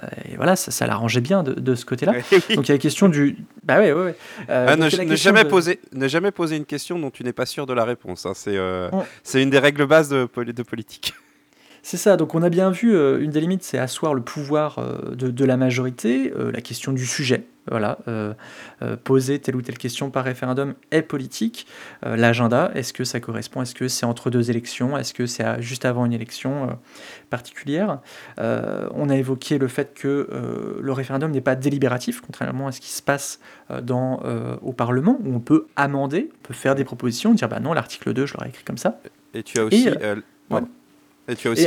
euh, 0.00 0.06
et 0.30 0.36
voilà, 0.36 0.54
ça, 0.54 0.86
l'arrangeait 0.86 1.20
bien 1.20 1.42
de, 1.42 1.74
ce 1.74 1.84
côté-là. 1.84 2.12
Donc 2.54 2.66
il 2.66 2.68
y 2.68 2.70
a 2.70 2.74
la 2.74 2.78
question 2.78 3.08
du. 3.08 3.36
Bah 3.64 3.80
ouais, 3.80 3.92
ouais, 3.92 4.14
ah, 4.48 4.76
ne, 4.76 4.88
jamais 5.16 5.44
poser, 5.44 5.80
ne 5.90 6.06
jamais 6.06 6.30
poser 6.30 6.56
une 6.56 6.64
question 6.64 7.00
dont 7.00 7.10
tu 7.10 7.24
n'es 7.24 7.32
pas 7.32 7.46
sûr 7.46 7.66
de 7.66 7.72
la 7.72 7.84
réponse. 7.84 8.26
Hein. 8.26 8.32
C'est 9.24 9.42
une 9.42 9.50
des 9.50 9.58
règles 9.58 9.84
bases 9.84 10.10
de, 10.10 10.28
de 10.32 10.62
politique. 10.62 11.14
C'est 11.82 11.96
ça, 11.96 12.16
donc 12.16 12.34
on 12.34 12.42
a 12.42 12.48
bien 12.48 12.70
vu, 12.70 12.92
une 12.94 13.30
des 13.30 13.40
limites, 13.40 13.64
c'est 13.64 13.78
asseoir 13.78 14.14
le 14.14 14.22
pouvoir 14.22 14.78
de, 15.10 15.30
de, 15.30 15.44
la 15.44 15.56
majorité, 15.56 16.32
la 16.52 16.60
question 16.60 16.92
du 16.92 17.04
sujet, 17.04 17.44
voilà, 17.70 17.98
euh, 18.08 18.34
euh, 18.82 18.96
poser 18.96 19.38
telle 19.38 19.54
ou 19.54 19.62
telle 19.62 19.78
question 19.78 20.10
par 20.10 20.24
référendum 20.24 20.74
est 20.90 21.02
politique. 21.02 21.66
Euh, 22.04 22.16
l'agenda, 22.16 22.72
est-ce 22.74 22.92
que 22.92 23.04
ça 23.04 23.20
correspond 23.20 23.62
Est-ce 23.62 23.74
que 23.74 23.86
c'est 23.86 24.04
entre 24.04 24.30
deux 24.30 24.50
élections 24.50 24.98
Est-ce 24.98 25.14
que 25.14 25.26
c'est 25.26 25.62
juste 25.62 25.84
avant 25.84 26.04
une 26.04 26.12
élection 26.12 26.78
particulière? 27.30 28.00
On 28.38 29.08
a 29.08 29.16
évoqué 29.16 29.58
le 29.58 29.68
fait 29.68 29.94
que 29.94 30.28
le 30.80 30.92
référendum 30.92 31.30
n'est 31.30 31.40
pas 31.40 31.54
délibératif, 31.54 32.20
contrairement 32.20 32.66
à 32.66 32.72
ce 32.72 32.80
qui 32.80 32.90
se 32.90 33.02
passe 33.02 33.40
dans, 33.82 34.20
au 34.62 34.72
Parlement, 34.72 35.18
où 35.24 35.34
on 35.34 35.40
peut 35.40 35.66
amender, 35.76 36.30
on 36.32 36.46
peut 36.48 36.54
faire 36.54 36.74
des 36.74 36.84
propositions, 36.84 37.34
dire 37.34 37.48
bah 37.48 37.60
non, 37.60 37.72
l'article 37.72 38.12
2, 38.12 38.26
je 38.26 38.34
l'aurais 38.34 38.48
écrit 38.48 38.64
comme 38.64 38.78
ça. 38.78 39.00
Et 39.34 39.42
tu 39.42 39.58
as 39.58 39.64
aussi. 39.64 39.88
Et 39.88 40.62
tu 41.36 41.48
as 41.48 41.50
aussi 41.50 41.66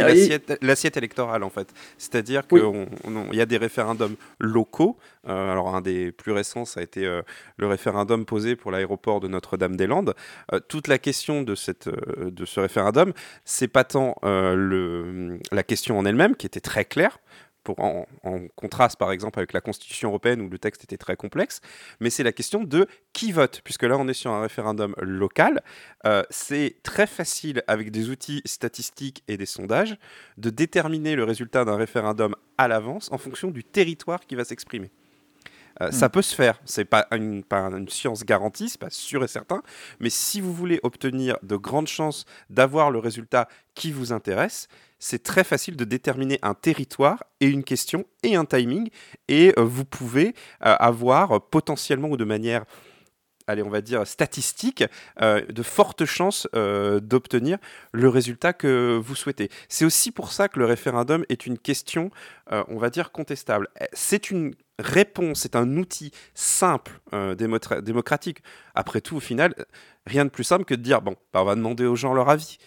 l'assiette 0.62 0.98
électorale, 0.98 1.44
en 1.44 1.50
fait. 1.50 1.74
C'est-à-dire 1.98 2.48
qu'il 2.48 2.88
y 3.34 3.42
a 3.42 3.46
des 3.46 3.58
référendums 3.58 4.16
locaux. 4.40 4.98
Euh, 5.28 5.52
alors, 5.52 5.76
un 5.76 5.82
des 5.82 6.12
plus 6.12 6.32
récents, 6.32 6.66
ça 6.66 6.82
a 6.82 6.84
été 6.84 7.06
euh, 7.06 7.22
le 7.58 7.68
référendum 7.68 8.26
posé 8.26 8.56
pour 8.56 8.72
l'aéroport 8.72 9.20
de 9.20 9.28
Notre-Dame-des-Landes. 9.28 10.14
Euh, 10.54 10.60
toute 10.68 10.88
la 10.88 10.98
question 10.98 11.42
de, 11.42 11.56
cette, 11.56 11.90
de 11.90 12.46
ce 12.46 12.60
référendum, 12.60 13.14
c'est 13.44 13.68
pas 13.68 13.84
tant 13.84 14.16
le, 14.24 15.40
la 15.52 15.64
question 15.64 15.98
en 15.98 16.06
elle-même, 16.06 16.36
qui 16.36 16.46
était 16.46 16.60
très 16.60 16.86
claire, 16.86 17.20
en, 17.70 18.06
contraste 18.56 18.98
par 18.98 19.12
exemple 19.12 19.40
avec 19.40 19.54
la 19.54 19.62
Constitution 19.62 20.10
européenne 20.10 20.42
où 20.42 20.50
le 20.50 20.58
texte 20.58 20.84
était 20.84 20.98
très 20.98 21.16
complexe, 21.16 21.62
mais 22.00 22.10
c'est 22.10 22.24
la 22.24 22.32
question 22.32 22.64
de 22.64 22.88
qui 23.14 23.32
vote, 23.32 23.62
puisque 23.64 23.84
là 23.84 23.98
on 23.98 24.08
est 24.08 24.14
sur 24.14 24.32
un 24.32 24.42
référendum 24.42 24.96
local. 25.00 25.62
Euh, 26.06 26.24
c'est 26.30 26.76
très 26.84 27.08
facile 27.08 27.64
avec 27.68 27.92
des 27.92 28.10
outils 28.10 28.42
statistiques 28.46 29.24
et 29.28 29.38
des 29.38 29.46
sondages 29.46 29.98
de 30.38 30.50
déterminer 30.50 31.16
le 31.16 31.24
résultat 31.24 31.66
d'un 31.66 31.78
référendum 31.78 32.36
à 32.58 32.68
l'avance 32.68 33.12
en 33.12 33.18
fonction 33.18 33.52
du 33.52 33.64
territoire 33.64 34.26
qui 34.26 34.36
va 34.36 34.44
s'exprimer. 34.44 34.92
Euh, 35.82 35.92
ça 35.92 36.08
hmm. 36.08 36.12
peut 36.12 36.22
se 36.22 36.36
faire, 36.36 36.60
c'est 36.66 36.86
pas 36.86 37.08
une, 37.12 37.44
pas 37.44 37.60
une 37.60 37.90
science 37.90 38.24
garantie, 38.24 38.70
c'est 38.70 38.80
pas 38.80 38.90
sûr 38.90 39.24
et 39.24 39.28
certain, 39.28 39.62
mais 40.00 40.10
si 40.10 40.40
vous 40.40 40.54
voulez 40.54 40.80
obtenir 40.84 41.38
de 41.44 41.56
grandes 41.56 41.88
chances 41.88 42.26
d'avoir 42.50 42.92
le 42.92 43.00
résultat 43.00 43.48
qui 43.74 43.92
vous 43.92 44.14
intéresse, 44.14 44.68
c'est 45.00 45.24
très 45.24 45.44
facile 45.44 45.76
de 45.76 45.84
déterminer 45.84 46.40
un 46.42 46.54
territoire 46.54 47.24
et 47.42 47.48
une 47.48 47.64
question 47.64 48.06
et 48.24 48.36
un 48.36 48.46
timing, 48.46 48.90
et 49.28 49.54
euh, 49.58 49.64
vous 49.64 49.86
pouvez 49.86 50.34
euh, 50.66 50.76
avoir 50.80 51.42
potentiellement 51.50 52.08
ou 52.10 52.18
de 52.18 52.26
manière 52.26 52.64
allez, 53.48 53.64
on 53.64 53.70
va 53.70 53.82
dire, 53.82 54.06
statistique, 54.08 54.84
de 55.22 55.64
fortes 55.64 56.06
chances 56.06 56.48
d'obtenir 56.54 57.58
le 57.92 58.10
résultat 58.10 58.54
que 58.54 59.00
vous 59.02 59.16
souhaitez. 59.16 59.50
C'est 59.70 59.86
aussi 59.86 60.12
pour 60.12 60.32
ça 60.32 60.48
que 60.48 60.60
le 60.60 60.66
référendum 60.66 61.26
est 61.30 61.46
une 61.46 61.58
question, 61.58 62.12
on 62.52 62.78
va 62.78 62.90
dire, 62.90 63.12
contestable. 63.12 63.68
C'est 63.94 64.32
une 64.32 64.54
réponse, 64.80 65.42
c'est 65.42 65.56
un 65.56 65.78
outil 65.78 66.12
simple, 66.34 67.00
euh, 67.14 67.36
démocratique. 67.36 68.40
Après 68.74 69.02
tout, 69.02 69.18
au 69.18 69.20
final, 69.20 69.54
rien 70.06 70.26
de 70.26 70.30
plus 70.30 70.44
simple 70.44 70.66
que 70.66 70.76
de 70.76 70.82
dire 70.82 71.02
bon, 71.02 71.16
bah, 71.34 71.42
on 71.42 71.46
va 71.46 71.56
demander 71.56 71.86
aux 71.86 71.96
gens 71.96 72.14
leur 72.14 72.30
avis. 72.30 72.58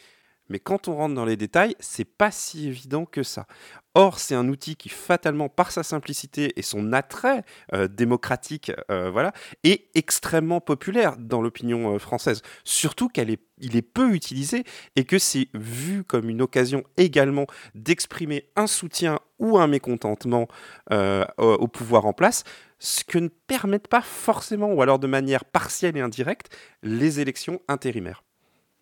Mais 0.48 0.58
quand 0.58 0.88
on 0.88 0.96
rentre 0.96 1.14
dans 1.14 1.24
les 1.24 1.36
détails, 1.36 1.74
c'est 1.80 2.04
pas 2.04 2.30
si 2.30 2.68
évident 2.68 3.04
que 3.04 3.22
ça. 3.22 3.46
Or, 3.94 4.18
c'est 4.18 4.34
un 4.34 4.48
outil 4.48 4.76
qui, 4.76 4.88
fatalement, 4.88 5.48
par 5.48 5.72
sa 5.72 5.82
simplicité 5.82 6.52
et 6.56 6.62
son 6.62 6.92
attrait 6.92 7.42
euh, 7.74 7.88
démocratique, 7.88 8.70
euh, 8.90 9.10
voilà, 9.10 9.32
est 9.64 9.86
extrêmement 9.94 10.60
populaire 10.60 11.16
dans 11.18 11.42
l'opinion 11.42 11.94
euh, 11.94 11.98
française. 11.98 12.42
Surtout 12.64 13.08
qu'il 13.08 13.30
est, 13.30 13.40
est 13.60 13.82
peu 13.82 14.14
utilisé 14.14 14.64
et 14.94 15.04
que 15.04 15.18
c'est 15.18 15.48
vu 15.54 16.04
comme 16.04 16.30
une 16.30 16.42
occasion 16.42 16.84
également 16.96 17.46
d'exprimer 17.74 18.48
un 18.56 18.66
soutien 18.66 19.18
ou 19.40 19.58
un 19.58 19.66
mécontentement 19.66 20.48
au 20.90 21.68
pouvoir 21.68 22.06
en 22.06 22.12
place, 22.12 22.42
ce 22.78 23.04
que 23.04 23.18
ne 23.18 23.28
permettent 23.28 23.88
pas 23.88 24.00
forcément, 24.00 24.72
ou 24.72 24.82
alors 24.82 24.98
de 24.98 25.06
manière 25.06 25.44
partielle 25.44 25.96
et 25.96 26.00
indirecte, 26.00 26.56
les 26.82 27.20
élections 27.20 27.60
intérimaires 27.68 28.22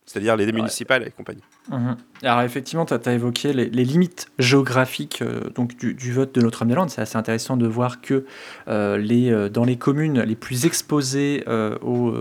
c'est-à-dire 0.07 0.37
les 0.37 0.51
municipales 0.53 1.05
et 1.05 1.11
compagnie. 1.11 1.43
Mhm. 1.71 1.97
Alors 2.23 2.43
effectivement, 2.43 2.85
tu 2.85 2.95
as, 2.95 3.13
évoqué 3.13 3.53
les, 3.53 3.67
limites 3.67 4.29
géographiques 4.39 5.21
euh, 5.21 5.51
donc 5.55 5.77
du, 5.77 6.13
vote 6.13 6.33
de 6.33 6.41
Notre-Dame-des-Landes. 6.41 6.91
C'est 6.91 7.01
assez 7.01 7.19
intéressant 7.19 7.57
de 7.57 7.67
voir 7.67 8.01
que 8.01 8.25
euh, 8.69 8.97
les, 8.99 9.33
euh, 9.33 9.49
dans 9.49 9.65
les 9.65 9.77
communes 9.77 10.21
les 10.23 10.37
plus 10.37 10.65
exposées 10.65 11.45
aux, 11.83 12.15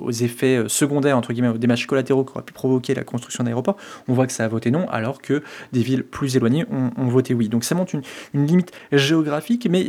aux, 0.00 0.10
effets 0.10 0.64
secondaires, 0.66 1.16
entre 1.16 1.32
guillemets, 1.32 1.48
aux 1.48 1.58
dommages 1.58 1.86
collatéraux 1.86 2.24
qui 2.24 2.32
auraient 2.32 2.42
pu 2.42 2.52
provoquer 2.52 2.94
la 2.94 3.04
construction 3.04 3.44
d'aéroports, 3.44 3.76
on 4.08 4.12
voit 4.12 4.26
que 4.26 4.32
ça 4.32 4.44
a 4.44 4.48
voté 4.48 4.72
non, 4.72 4.88
alors 4.88 5.22
que 5.22 5.42
des 5.72 5.82
villes 5.82 6.02
plus 6.02 6.36
éloignées 6.36 6.66
ont, 6.70 7.08
voté 7.08 7.32
oui. 7.34 7.48
Donc 7.48 7.64
ça 7.64 7.74
montre 7.74 7.94
une, 7.94 8.02
une 8.34 8.46
limite 8.46 8.72
géographique. 8.92 9.68
Mais 9.70 9.84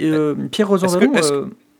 Pierre 0.52 0.68
Rosanvallon... 0.68 1.12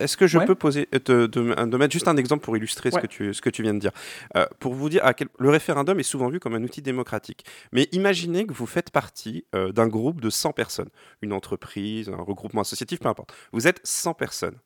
Est-ce 0.02 0.18
que 0.18 0.28
je 0.28 0.40
peux 0.40 0.56
poser, 0.56 0.88
euh, 0.94 1.00
te, 1.00 1.26
de, 1.28 1.78
mettre 1.78 1.94
juste 1.94 2.08
un 2.08 2.18
exemple 2.18 2.44
pour 2.44 2.58
illustrer 2.58 2.92
ce, 2.92 3.00
que 3.00 3.08
tu, 3.08 3.34
ce 3.34 3.42
que 3.42 3.50
tu 3.50 3.62
viens 3.64 3.74
de 3.74 3.80
dire? 3.80 3.92
Euh, 4.36 4.46
Pour 4.60 4.74
vous 4.74 4.90
dire, 4.90 5.06
à 5.06 5.14
quel, 5.14 5.30
le 5.40 5.50
référendum 5.50 6.00
est 6.00 6.04
souvent 6.04 6.30
vu 6.30 6.40
comme 6.40 6.56
un 6.56 6.64
outil 6.64 6.82
démocratique. 6.82 7.46
Mais 7.72 7.88
imaginez 7.92 8.46
que 8.46 8.54
vous 8.54 8.66
faites 8.66 8.90
partie 8.90 9.46
euh, 9.56 9.72
d'un 9.72 9.88
groupe 9.88 10.22
de 10.22 10.30
100 10.30 10.54
personnes, 10.54 10.90
une 11.22 11.34
entreprise, 11.34 12.10
un 12.10 12.22
regroupement 12.22 12.62
associatif, 12.62 13.00
peu 13.00 13.10
importe. 13.10 13.34
Vous 13.52 13.68
êtes 13.68 13.80
100 13.84 14.16
personnes. 14.16 14.58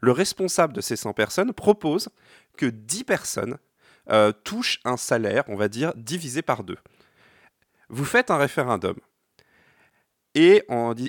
Le 0.00 0.12
responsable 0.12 0.72
de 0.72 0.80
ces 0.80 0.96
100 0.96 1.12
personnes 1.12 1.52
propose 1.52 2.08
que 2.56 2.66
10 2.66 3.04
personnes 3.04 3.58
touchent 4.42 4.80
un 4.86 4.96
salaire, 4.96 5.44
on 5.48 5.56
va 5.56 5.68
dire, 5.68 5.92
divisé 5.94 6.40
par 6.40 6.64
deux. 6.64 6.78
Vous 7.90 8.06
faites 8.06 8.30
un 8.30 8.38
référendum. 8.38 8.94
Et 10.34 10.62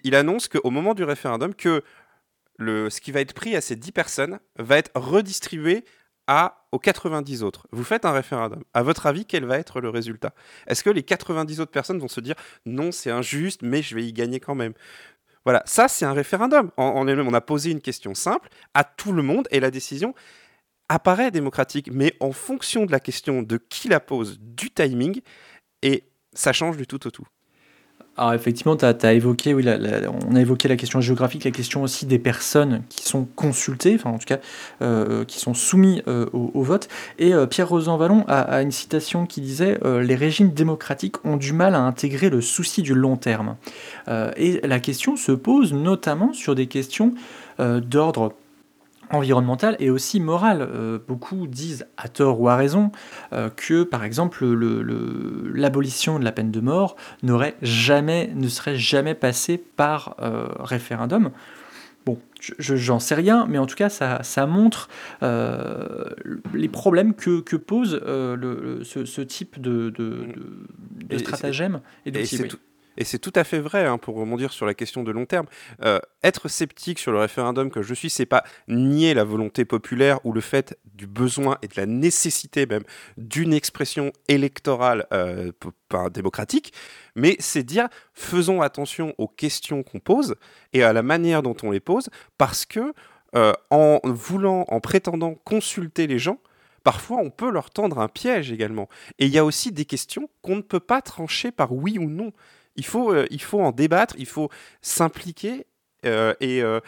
il 0.03 0.15
annonce 0.15 0.47
qu'au 0.47 0.71
moment 0.71 0.93
du 0.93 1.03
référendum, 1.03 1.53
que 1.53 1.83
ce 2.59 3.01
qui 3.01 3.11
va 3.11 3.21
être 3.21 3.33
pris 3.33 3.55
à 3.55 3.61
ces 3.61 3.75
10 3.75 3.91
personnes 3.91 4.39
va 4.57 4.77
être 4.77 4.91
redistribué 4.95 5.85
à, 6.27 6.67
aux 6.71 6.79
90 6.79 7.41
autres. 7.41 7.67
Vous 7.71 7.83
faites 7.83 8.05
un 8.05 8.11
référendum. 8.11 8.63
À 8.73 8.83
votre 8.83 9.07
avis, 9.07 9.25
quel 9.25 9.45
va 9.45 9.57
être 9.57 9.81
le 9.81 9.89
résultat? 9.89 10.33
Est-ce 10.67 10.83
que 10.83 10.91
les 10.91 11.01
90 11.01 11.59
autres 11.59 11.71
personnes 11.71 11.97
vont 11.99 12.07
se 12.07 12.21
dire 12.21 12.35
non, 12.65 12.91
c'est 12.91 13.09
injuste, 13.09 13.61
mais 13.63 13.81
je 13.81 13.95
vais 13.95 14.05
y 14.05 14.13
gagner 14.13 14.39
quand 14.39 14.53
même 14.53 14.73
Voilà, 15.43 15.63
ça 15.65 15.87
c'est 15.87 16.05
un 16.05 16.13
référendum. 16.13 16.69
En, 16.77 17.07
on 17.07 17.33
a 17.33 17.41
posé 17.41 17.71
une 17.71 17.81
question 17.81 18.13
simple 18.13 18.49
à 18.75 18.83
tout 18.83 19.11
le 19.11 19.23
monde 19.23 19.47
et 19.49 19.59
la 19.59 19.71
décision 19.71 20.13
apparaît 20.87 21.31
démocratique, 21.31 21.89
mais 21.91 22.13
en 22.19 22.31
fonction 22.31 22.85
de 22.85 22.91
la 22.91 22.99
question 22.99 23.41
de 23.41 23.57
qui 23.57 23.87
la 23.87 23.99
pose, 23.99 24.39
du 24.39 24.71
timing, 24.71 25.21
et 25.81 26.03
ça 26.33 26.53
change 26.53 26.77
du 26.77 26.87
tout 26.87 27.07
au 27.07 27.11
tout. 27.11 27.25
Alors 28.19 28.33
effectivement, 28.33 28.75
tu 28.75 28.83
as, 28.83 29.13
évoqué, 29.13 29.53
oui, 29.53 29.65
on 30.29 30.35
a 30.35 30.41
évoqué 30.41 30.67
la 30.67 30.75
question 30.75 30.99
géographique, 30.99 31.45
la 31.45 31.51
question 31.51 31.83
aussi 31.83 32.05
des 32.05 32.19
personnes 32.19 32.83
qui 32.89 33.07
sont 33.07 33.23
consultées, 33.23 33.95
enfin 33.95 34.09
en 34.09 34.17
tout 34.17 34.25
cas 34.25 34.39
euh, 34.81 35.23
qui 35.23 35.39
sont 35.39 35.53
soumis 35.53 36.01
euh, 36.09 36.25
au, 36.33 36.61
vote. 36.61 36.89
Et 37.17 37.33
euh, 37.33 37.45
Pierre 37.45 37.69
Rosan 37.69 37.95
Vallon 37.95 38.25
a, 38.27 38.61
une 38.61 38.73
citation 38.73 39.25
qui 39.25 39.39
disait 39.39 39.79
Les 39.85 40.15
régimes 40.15 40.51
démocratiques 40.51 41.25
ont 41.25 41.37
du 41.37 41.53
mal 41.53 41.75
à 41.75 41.79
intégrer 41.79 42.29
le 42.29 42.41
souci 42.41 42.81
du 42.81 42.93
long 42.93 43.15
terme. 43.15 43.55
et 44.35 44.59
la 44.67 44.81
question 44.81 45.15
se 45.15 45.31
pose 45.31 45.71
notamment 45.71 46.33
sur 46.33 46.55
des 46.55 46.67
questions 46.67 47.13
d'ordre 47.57 48.33
environnementale 49.11 49.75
et 49.79 49.89
aussi 49.89 50.19
morale. 50.19 50.61
Euh, 50.61 50.99
beaucoup 51.07 51.47
disent, 51.47 51.85
à 51.97 52.07
tort 52.07 52.39
ou 52.39 52.49
à 52.49 52.55
raison, 52.55 52.91
euh, 53.33 53.49
que 53.55 53.83
par 53.83 54.03
exemple 54.03 54.45
l'abolition 55.53 56.19
de 56.19 56.23
la 56.23 56.31
peine 56.31 56.51
de 56.51 56.59
mort 56.59 56.95
n'aurait 57.23 57.55
jamais, 57.61 58.31
ne 58.35 58.47
serait 58.47 58.77
jamais 58.77 59.15
passée 59.15 59.57
par 59.57 60.15
euh, 60.21 60.47
référendum. 60.59 61.31
Bon, 62.05 62.17
j'en 62.59 62.99
sais 62.99 63.13
rien, 63.13 63.45
mais 63.47 63.57
en 63.57 63.65
tout 63.65 63.75
cas, 63.75 63.89
ça, 63.89 64.23
ça 64.23 64.47
montre 64.47 64.87
les 65.21 66.69
problèmes 66.69 67.13
que, 67.13 67.41
que 67.41 67.55
pose 67.55 68.01
le, 68.05 68.81
ce, 68.83 69.21
type 69.21 69.59
de, 69.61 69.89
de, 69.89 70.27
de, 71.05 71.17
stratagème 71.17 71.81
et, 72.05 72.09
et 72.09 72.25
et 72.99 73.05
c'est 73.05 73.17
tout 73.17 73.33
à 73.33 73.43
fait 73.43 73.59
vrai, 73.59 73.85
hein, 73.85 73.97
pour 73.97 74.15
rebondir 74.15 74.51
sur 74.51 74.65
la 74.65 74.73
question 74.73 75.03
de 75.03 75.11
long 75.11 75.25
terme. 75.25 75.47
Euh, 75.83 75.99
être 76.21 76.49
sceptique 76.49 76.99
sur 76.99 77.13
le 77.13 77.19
référendum 77.19 77.71
que 77.71 77.81
je 77.81 77.93
suis, 77.93 78.09
c'est 78.09 78.25
pas 78.25 78.43
nier 78.67 79.13
la 79.13 79.23
volonté 79.23 79.63
populaire 79.63 80.19
ou 80.25 80.33
le 80.33 80.41
fait 80.41 80.77
du 80.93 81.07
besoin 81.07 81.57
et 81.61 81.67
de 81.67 81.73
la 81.77 81.85
nécessité 81.85 82.65
même 82.65 82.83
d'une 83.17 83.53
expression 83.53 84.11
électorale 84.27 85.07
euh, 85.13 85.51
démocratique, 86.11 86.73
mais 87.15 87.37
c'est 87.39 87.63
dire 87.63 87.87
faisons 88.13 88.61
attention 88.61 89.15
aux 89.17 89.29
questions 89.29 89.81
qu'on 89.81 89.99
pose 89.99 90.35
et 90.73 90.83
à 90.83 90.91
la 90.91 91.01
manière 91.01 91.41
dont 91.41 91.55
on 91.63 91.71
les 91.71 91.79
pose, 91.79 92.09
parce 92.37 92.65
que 92.65 92.93
euh, 93.35 93.53
en 93.69 93.99
voulant, 94.03 94.65
en 94.67 94.81
prétendant 94.81 95.35
consulter 95.45 96.05
les 96.05 96.19
gens, 96.19 96.39
parfois 96.83 97.17
on 97.17 97.29
peut 97.29 97.49
leur 97.49 97.69
tendre 97.69 97.99
un 97.99 98.09
piège 98.09 98.51
également. 98.51 98.89
Et 99.19 99.27
il 99.27 99.31
y 99.31 99.37
a 99.37 99.45
aussi 99.45 99.71
des 99.71 99.85
questions 99.85 100.29
qu'on 100.41 100.57
ne 100.57 100.61
peut 100.61 100.79
pas 100.81 101.01
trancher 101.01 101.51
par 101.51 101.71
oui 101.71 101.97
ou 101.97 102.09
non. 102.09 102.33
Il 102.79 102.85
faut, 102.85 103.11
euh, 103.11 103.27
il 103.29 103.41
faut 103.41 103.59
en 103.59 103.73
débattre, 103.73 104.15
il 104.17 104.25
faut 104.25 104.49
s'impliquer 104.81 105.67
euh, 106.05 106.33
et, 106.39 106.63
euh, 106.63 106.79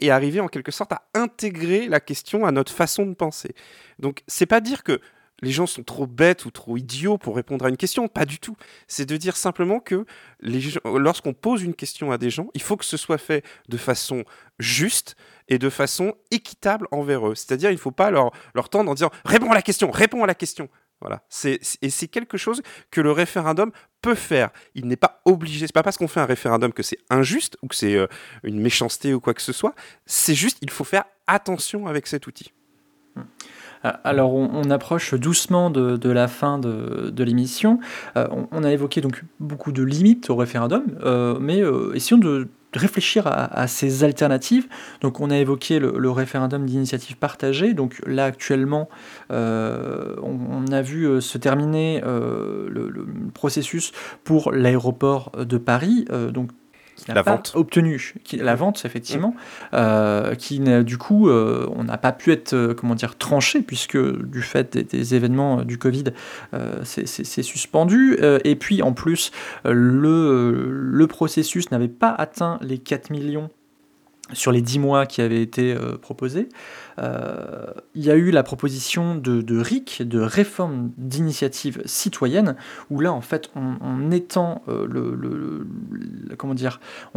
et 0.00 0.10
arriver 0.10 0.40
en 0.40 0.48
quelque 0.48 0.72
sorte 0.72 0.92
à 0.92 1.08
intégrer 1.14 1.86
la 1.86 2.00
question 2.00 2.44
à 2.44 2.50
notre 2.50 2.72
façon 2.72 3.06
de 3.06 3.14
penser. 3.14 3.54
Donc, 4.00 4.24
c'est 4.26 4.44
pas 4.44 4.60
dire 4.60 4.82
que 4.82 5.00
les 5.40 5.52
gens 5.52 5.66
sont 5.66 5.84
trop 5.84 6.08
bêtes 6.08 6.46
ou 6.46 6.50
trop 6.50 6.76
idiots 6.76 7.16
pour 7.16 7.36
répondre 7.36 7.64
à 7.64 7.68
une 7.68 7.76
question, 7.76 8.08
pas 8.08 8.24
du 8.24 8.40
tout. 8.40 8.56
C'est 8.88 9.06
de 9.06 9.16
dire 9.16 9.36
simplement 9.36 9.78
que 9.78 10.04
lorsqu'on 10.40 11.32
pose 11.32 11.62
une 11.62 11.74
question 11.74 12.10
à 12.10 12.18
des 12.18 12.30
gens, 12.30 12.48
il 12.54 12.62
faut 12.62 12.76
que 12.76 12.84
ce 12.84 12.96
soit 12.96 13.18
fait 13.18 13.44
de 13.68 13.76
façon 13.76 14.24
juste 14.58 15.14
et 15.46 15.58
de 15.58 15.70
façon 15.70 16.14
équitable 16.32 16.88
envers 16.90 17.28
eux. 17.28 17.36
C'est-à-dire, 17.36 17.70
il 17.70 17.74
ne 17.74 17.78
faut 17.78 17.92
pas 17.92 18.10
leur, 18.10 18.32
leur 18.54 18.68
tendre 18.68 18.90
en 18.90 18.94
disant 18.94 19.10
réponds 19.24 19.52
à 19.52 19.54
la 19.54 19.62
question, 19.62 19.92
réponds 19.92 20.24
à 20.24 20.26
la 20.26 20.34
question. 20.34 20.68
Voilà. 21.00 21.22
Et 21.44 21.90
c'est 21.90 22.08
quelque 22.08 22.38
chose 22.38 22.62
que 22.90 23.00
le 23.00 23.12
référendum 23.12 23.72
peut 24.04 24.14
faire. 24.14 24.50
Il 24.74 24.86
n'est 24.86 24.96
pas 24.96 25.22
obligé. 25.24 25.66
C'est 25.66 25.72
pas 25.72 25.82
parce 25.82 25.96
qu'on 25.96 26.08
fait 26.08 26.20
un 26.20 26.26
référendum 26.26 26.72
que 26.72 26.82
c'est 26.82 26.98
injuste 27.08 27.56
ou 27.62 27.68
que 27.68 27.74
c'est 27.74 27.94
euh, 27.94 28.06
une 28.42 28.60
méchanceté 28.60 29.14
ou 29.14 29.20
quoi 29.20 29.32
que 29.32 29.42
ce 29.42 29.52
soit. 29.52 29.74
C'est 30.04 30.34
juste, 30.34 30.58
il 30.60 30.70
faut 30.70 30.84
faire 30.84 31.04
attention 31.26 31.86
avec 31.86 32.06
cet 32.06 32.26
outil. 32.26 32.52
Ah, 33.82 34.00
alors, 34.04 34.34
on, 34.34 34.70
approche 34.70 35.14
doucement 35.14 35.70
de, 35.70 36.10
la 36.10 36.28
fin 36.28 36.58
de, 36.58 37.22
l'émission. 37.22 37.80
Euh, 38.16 38.26
on, 38.50 38.64
a 38.64 38.72
évoqué 38.72 39.00
donc 39.00 39.22
beaucoup 39.40 39.72
de 39.72 39.82
limites 39.82 40.30
au 40.30 40.36
référendum, 40.36 40.84
euh, 41.04 41.38
mais 41.38 41.62
essayons 41.94 42.18
de 42.18 42.48
réfléchir 42.78 43.26
à, 43.26 43.66
ces 43.66 44.04
alternatives. 44.04 44.68
Donc 45.00 45.20
on 45.20 45.30
a 45.30 45.36
évoqué 45.38 45.78
le, 45.78 46.10
référendum 46.10 46.66
d'initiative 46.66 47.16
partagée. 47.16 47.74
Donc 47.74 48.00
là 48.06 48.24
actuellement, 48.24 48.88
euh, 49.30 50.16
on, 50.22 50.66
a 50.72 50.82
vu 50.82 51.04
euh, 51.04 51.20
se 51.20 51.38
terminer 51.38 52.02
euh, 52.04 52.68
le, 52.68 52.88
le, 52.88 53.06
processus 53.32 53.92
pour 54.22 54.52
l'aéroport 54.52 55.32
de 55.38 55.58
Paris. 55.58 56.06
donc 56.32 56.50
la 57.08 57.22
vente. 57.22 57.52
obtenu, 57.54 58.14
qui, 58.24 58.36
la 58.36 58.54
vente 58.54 58.84
effectivement, 58.84 59.30
mm. 59.30 59.74
euh, 59.74 60.34
qui 60.34 60.60
du 60.60 60.98
coup 60.98 61.28
euh, 61.28 61.68
on 61.74 61.84
n'a 61.84 61.98
pas 61.98 62.12
pu 62.12 62.32
être 62.32 62.54
euh, 62.54 62.74
comment 62.74 62.94
dire 62.94 63.16
tranché 63.16 63.62
puisque 63.62 63.98
du 63.98 64.42
fait 64.42 64.76
des, 64.76 65.14
événements 65.14 65.62
du 65.62 65.78
Covid 65.78 66.04
c'est 66.82 67.42
suspendu 67.42 68.18
et 68.44 68.56
puis 68.56 68.82
en 68.82 68.92
plus 68.92 69.32
le, 69.64 70.70
le 70.70 71.06
processus 71.06 71.70
n'avait 71.70 71.88
pas 71.88 72.10
atteint 72.10 72.58
les 72.62 72.78
4 72.78 73.10
millions 73.10 73.50
sur 74.34 74.52
les 74.52 74.60
10 74.60 74.78
mois 74.78 75.06
qui 75.06 75.22
avaient 75.22 75.42
été 75.42 75.74
proposés. 76.02 76.48
Euh, 76.98 77.66
il 77.94 78.04
y 78.04 78.10
a 78.10 78.14
eu 78.14 78.30
la 78.30 78.42
proposition 78.42 79.14
de, 79.14 79.60
RIC, 79.60 80.02
de 80.06 80.20
réforme 80.20 80.90
d'initiative 80.96 81.82
citoyenne, 81.84 82.56
où 82.90 83.00
là, 83.00 83.12
en 83.12 83.20
fait, 83.20 83.50
on, 83.56 84.10
étend 84.10 84.62
euh, 84.68 85.64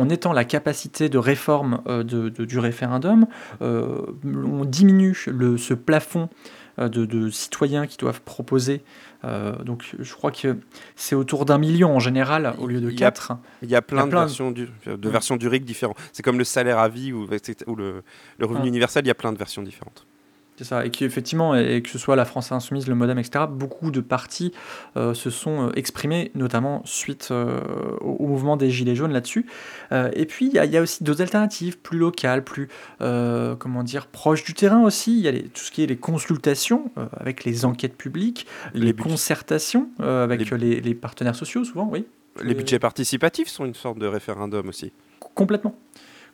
étend 0.09 0.33
la 0.33 0.45
capacité 0.45 1.09
de 1.09 1.17
réforme 1.17 1.81
euh, 1.87 2.03
du 2.03 2.59
référendum, 2.59 3.25
on 3.61 4.65
diminue 4.65 5.15
ce 5.15 5.73
plafond 5.73 6.29
de, 6.77 7.29
citoyens 7.29 7.87
qui 7.87 7.97
doivent 7.97 8.21
proposer 8.21 8.83
euh, 9.25 9.55
donc 9.63 9.95
je 9.97 10.13
crois 10.13 10.31
que 10.31 10.57
c'est 10.95 11.15
autour 11.15 11.45
d'un 11.45 11.57
million 11.57 11.95
en 11.95 11.99
général 11.99 12.53
au 12.59 12.67
lieu 12.67 12.79
de 12.79 12.91
quatre. 12.91 13.33
Il 13.63 13.69
y 13.69 13.75
a 13.75 13.81
plein, 13.81 14.05
de, 14.05 14.11
Versions 14.11 14.51
du, 14.51 14.69
de 14.85 15.09
versions 15.09 15.37
du 15.37 15.47
RIC 15.47 15.65
différentes. 15.65 15.97
C'est 16.13 16.21
comme 16.23 16.37
le 16.37 16.43
salaire 16.43 16.77
à 16.77 16.87
vie 16.87 17.11
ou, 17.13 17.27
le, 17.27 18.03
revenu 18.39 18.67
universel, 18.67 19.05
il 19.05 19.07
y 19.07 19.11
a 19.11 19.15
plein 19.15 19.33
de 19.33 19.37
versions 19.37 19.63
différentes. 19.63 20.05
C'est 20.57 20.63
ça, 20.63 20.83
et 20.83 20.89
qu'effectivement, 20.89 21.53
et 21.53 21.83
que 21.83 21.89
ce 21.89 21.99
soit 21.99 22.15
la 22.15 22.25
France 22.25 22.51
Insoumise, 22.51 22.87
le 22.87 22.95
Modem, 22.95 23.19
etc., 23.19 23.45
beaucoup 23.47 23.91
de 23.91 24.01
partis 24.01 24.53
euh, 24.95 25.13
se 25.13 25.29
sont 25.29 25.67
euh, 25.67 25.71
exprimés, 25.75 26.31
notamment 26.33 26.81
suite 26.83 27.27
euh, 27.29 27.59
au, 28.01 28.25
mouvement 28.25 28.57
des 28.57 28.71
Gilets 28.71 28.95
jaunes 28.95 29.13
là-dessus. 29.13 29.45
et 29.91 30.25
puis, 30.25 30.47
il 30.47 30.53
y, 30.53 30.77
a 30.77 30.81
aussi 30.81 31.03
d'autres 31.03 31.21
alternatives, 31.21 31.77
plus 31.77 31.99
locales, 31.99 32.43
plus, 32.43 32.69
comment 32.99 33.83
dire, 33.83 34.07
proches 34.07 34.43
du 34.43 34.53
terrain 34.53 34.83
aussi. 34.83 35.19
Il 35.19 35.25
y 35.25 35.27
a 35.27 35.33
tout 35.33 35.61
ce 35.61 35.71
qui 35.71 35.83
est 35.83 35.85
les 35.85 35.95
consultations 35.95 36.91
avec 37.15 37.43
les 37.45 37.63
enquêtes 37.63 37.95
publiques, 37.95 38.47
les, 38.73 38.93
concertations 38.93 39.89
avec 39.99 40.49
les... 40.49 40.81
les, 40.81 40.95
partenaires 40.95 41.35
sociaux, 41.35 41.63
souvent, 41.63 41.87
oui. 41.91 42.05
Les 42.43 42.55
budgets 42.55 42.79
participatifs 42.79 43.47
sont 43.47 43.65
une 43.65 43.75
sorte 43.75 43.99
de 43.99 44.07
référendum 44.07 44.67
aussi. 44.67 44.91
Complètement 45.19 45.75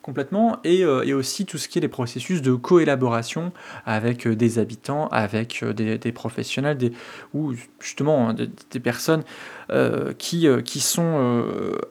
complètement, 0.04 0.58
euh, 0.66 1.02
et, 1.02 1.14
aussi 1.14 1.46
tout 1.46 1.56
ce 1.56 1.66
qui 1.66 1.78
est 1.78 1.80
les 1.80 1.88
processus 1.88 2.42
de 2.42 2.52
coélaboration 2.52 3.52
avec 3.86 4.26
euh, 4.26 4.36
des 4.36 4.58
habitants, 4.58 5.08
avec 5.08 5.62
euh, 5.62 5.72
des, 5.72 6.12
professionnels, 6.12 6.76
ou 7.32 7.54
justement 7.80 8.28
hein, 8.28 8.34
des, 8.34 8.80
personnes 8.80 9.22
qui, 10.18 10.46
qui 10.64 10.80
sont 10.80 11.42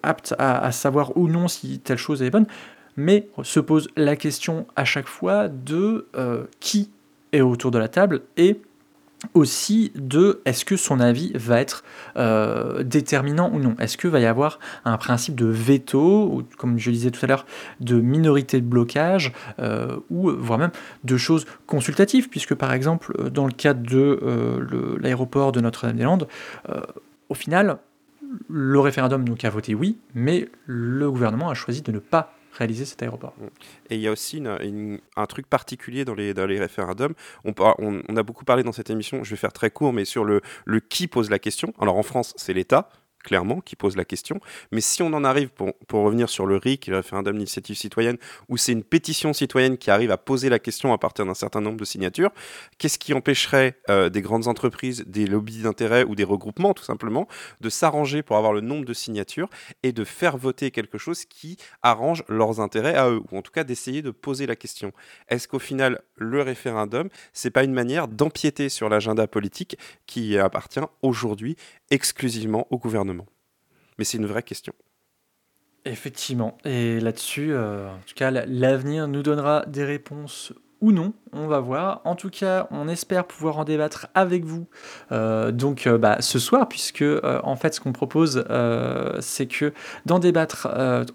aptes 0.04 0.36
à, 0.38 0.72
savoir 0.72 1.18
ou 1.18 1.28
non 1.28 1.48
si 1.48 1.80
telle 1.80 1.98
chose 1.98 2.22
est 2.22 2.30
bonne, 2.30 2.46
mais 2.98 3.28
se 3.42 3.60
pose 3.60 3.90
la 3.98 4.16
question 4.16 4.68
à 4.76 4.86
chaque 4.86 5.08
fois 5.08 5.48
de 5.48 6.08
qui 6.60 6.92
est 7.32 7.42
autour 7.42 7.72
de 7.72 7.80
la 7.80 7.88
table 7.88 8.22
et 8.38 8.62
aussi 9.34 9.92
de 9.96 10.42
est-ce 10.46 10.66
que 10.66 10.78
son 10.78 11.00
avis 11.00 11.32
va 11.36 11.60
être 11.60 11.84
euh, 12.18 12.84
déterminant 12.84 13.52
ou 13.54 13.60
non. 13.60 13.76
Est-ce 13.80 13.98
que 13.98 14.08
va 14.08 14.20
y 14.20 14.26
avoir 14.26 14.60
un 14.86 14.98
principe 14.98 15.36
de 15.36 15.46
veto, 15.46 16.30
ou 16.32 16.44
comme 16.58 16.78
je 16.78 16.92
disais 16.92 17.12
tout 17.12 17.24
à 17.24 17.28
l'heure, 17.28 17.46
de 17.80 18.00
minorité 18.00 18.60
de 18.60 18.66
blocage, 18.66 19.34
euh, 19.60 19.98
ou 20.10 20.32
voire 20.32 20.60
même 20.60 20.72
de 21.04 21.18
choses 21.18 21.46
consultatives, 21.68 22.30
puisque 22.30 22.56
par 22.56 22.74
exemple, 22.74 23.30
dans 23.30 23.46
le 23.46 23.54
cadre 23.54 23.82
de 23.82 24.20
euh, 24.24 24.98
l'aéroport 25.00 25.52
de 25.52 25.62
Notre-Dame-des-Landes, 25.62 26.28
au 27.30 27.34
final, 27.34 27.78
le 28.50 28.80
référendum 28.80 29.28
donc 29.28 29.44
a 29.44 29.50
voté 29.50 29.76
oui, 29.76 29.98
mais 30.14 30.50
le 30.66 31.10
gouvernement 31.12 31.50
a 31.50 31.54
choisi 31.54 31.82
de 31.82 31.92
ne 31.92 32.00
pas 32.00 32.34
réaliser 32.54 32.86
cet 32.86 33.02
aéroport. 33.04 33.34
Mm. 33.38 33.46
Et 33.90 33.96
il 33.96 34.02
y 34.02 34.08
a 34.08 34.12
aussi 34.12 34.42
un 35.16 35.26
truc 35.26 35.48
particulier 35.48 36.06
dans 36.06 36.16
les, 36.16 36.60
référendums. 36.60 37.14
On, 37.44 37.54
a 38.16 38.24
beaucoup 38.24 38.46
parlé 38.46 38.64
dans 38.64 38.72
cette 38.72 38.90
émission, 38.90 39.24
je 39.24 39.30
vais 39.32 39.38
faire 39.38 39.54
très 39.54 39.72
court, 39.72 39.94
mais 39.94 40.06
sur 40.06 40.24
le 40.24 40.42
qui 40.80 41.08
pose 41.08 41.30
la 41.30 41.40
question. 41.40 41.74
Alors 41.80 41.98
en 41.98 42.04
France, 42.04 42.34
c'est 42.38 42.54
l'État 42.54 42.90
clairement, 43.24 43.62
qui 43.62 43.76
pose 43.76 43.96
la 43.96 44.06
question. 44.06 44.40
Mais 44.72 44.82
si 44.82 45.02
on 45.02 45.14
en 45.14 45.24
arrive, 45.24 45.50
pour, 45.50 45.74
pour 45.88 46.04
revenir 46.04 46.30
sur 46.30 46.46
le 46.46 46.58
RIC, 46.58 46.88
le 46.88 46.98
référendum 46.98 47.36
d'initiative 47.36 47.76
citoyenne, 47.76 48.18
où 48.50 48.58
c'est 48.58 48.72
une 48.72 48.84
pétition 48.84 49.34
citoyenne 49.34 49.78
qui 49.78 49.90
arrive 49.90 50.12
à 50.12 50.18
poser 50.18 50.50
la 50.50 50.60
question 50.60 50.94
à 50.94 50.98
partir 50.98 51.26
d'un 51.26 51.34
certain 51.34 51.62
nombre 51.62 51.78
de 51.78 51.86
signatures, 51.86 52.32
qu'est-ce 52.78 53.00
qui 53.00 53.14
empêcherait 53.14 53.80
euh, 53.90 54.10
des 54.10 54.22
grandes 54.22 54.48
entreprises, 54.48 55.04
des 55.08 55.26
lobbies 55.26 55.64
d'intérêt 55.64 56.04
ou 56.04 56.16
des 56.16 56.24
regroupements, 56.24 56.74
tout 56.74 56.84
simplement, 56.84 57.28
de 57.62 57.70
s'arranger 57.70 58.22
pour 58.22 58.38
avoir 58.38 58.54
le 58.54 58.62
nombre 58.62 58.86
de 58.86 58.94
signatures 58.94 59.50
et 59.82 59.92
de 59.92 60.04
faire 60.04 60.38
voter 60.38 60.72
quelque 60.72 60.98
chose 60.98 61.26
qui 61.26 61.58
arrange 61.82 62.24
leurs 62.28 62.60
intérêts 62.60 62.96
à 62.96 63.10
eux, 63.10 63.22
ou 63.32 63.38
en 63.38 63.42
tout 63.42 63.52
cas 63.52 63.64
d'essayer 63.64 64.02
de 64.02 64.12
poser 64.12 64.46
la 64.46 64.56
question? 64.56 64.92
Est-ce 65.30 65.48
qu'au 65.48 65.60
final, 65.60 66.02
le 66.18 66.42
référendum, 66.42 67.10
c'est 67.32 67.52
pas 67.52 67.64
une 67.64 67.74
manière 67.74 68.08
d'empiéter 68.08 68.70
sur 68.70 68.90
l'agenda 68.90 69.28
politique 69.28 69.78
qui 70.06 70.38
appartient 70.38 70.80
aujourd'hui 71.02 71.56
exclusivement 71.94 72.68
au 72.72 72.78
gouvernement 72.78 73.26
Mais 73.98 74.04
c'est 74.06 74.18
une 74.18 74.26
vraie 74.26 74.44
question. 74.44 74.74
Effectivement. 75.86 76.58
Et 76.64 77.00
là-dessus, 77.00 77.52
euh, 77.54 77.90
en 77.90 78.00
tout 78.08 78.16
cas, 78.16 78.32
la- 78.32 78.46
l'avenir 78.46 79.08
nous 79.08 79.22
donnera 79.22 79.66
des 79.68 79.84
réponses 79.84 80.54
ou 80.84 80.92
non. 80.92 81.14
On 81.32 81.48
va 81.48 81.62
voir. 81.62 82.02
En 82.04 82.14
tout 82.16 82.30
cas, 82.30 82.68
on 82.70 82.88
espère 82.88 83.26
pouvoir 83.26 83.58
en 83.58 83.64
débattre 83.64 84.08
avec 84.14 84.44
vous. 84.44 84.68
euh, 85.12 85.52
donc, 85.52 85.88
euh, 85.88 85.98
bah, 85.98 86.18
ce 86.20 86.38
soir, 86.40 86.68
puisque 86.68 87.02
euh, 87.02 87.40
en 87.44 87.56
fait, 87.56 87.74
ce 87.74 87.80
qu'on 87.80 87.94
propose, 87.94 88.46
c'est 89.20 89.48
que 89.48 89.74
d'en 90.06 90.20
débattre 90.20 90.68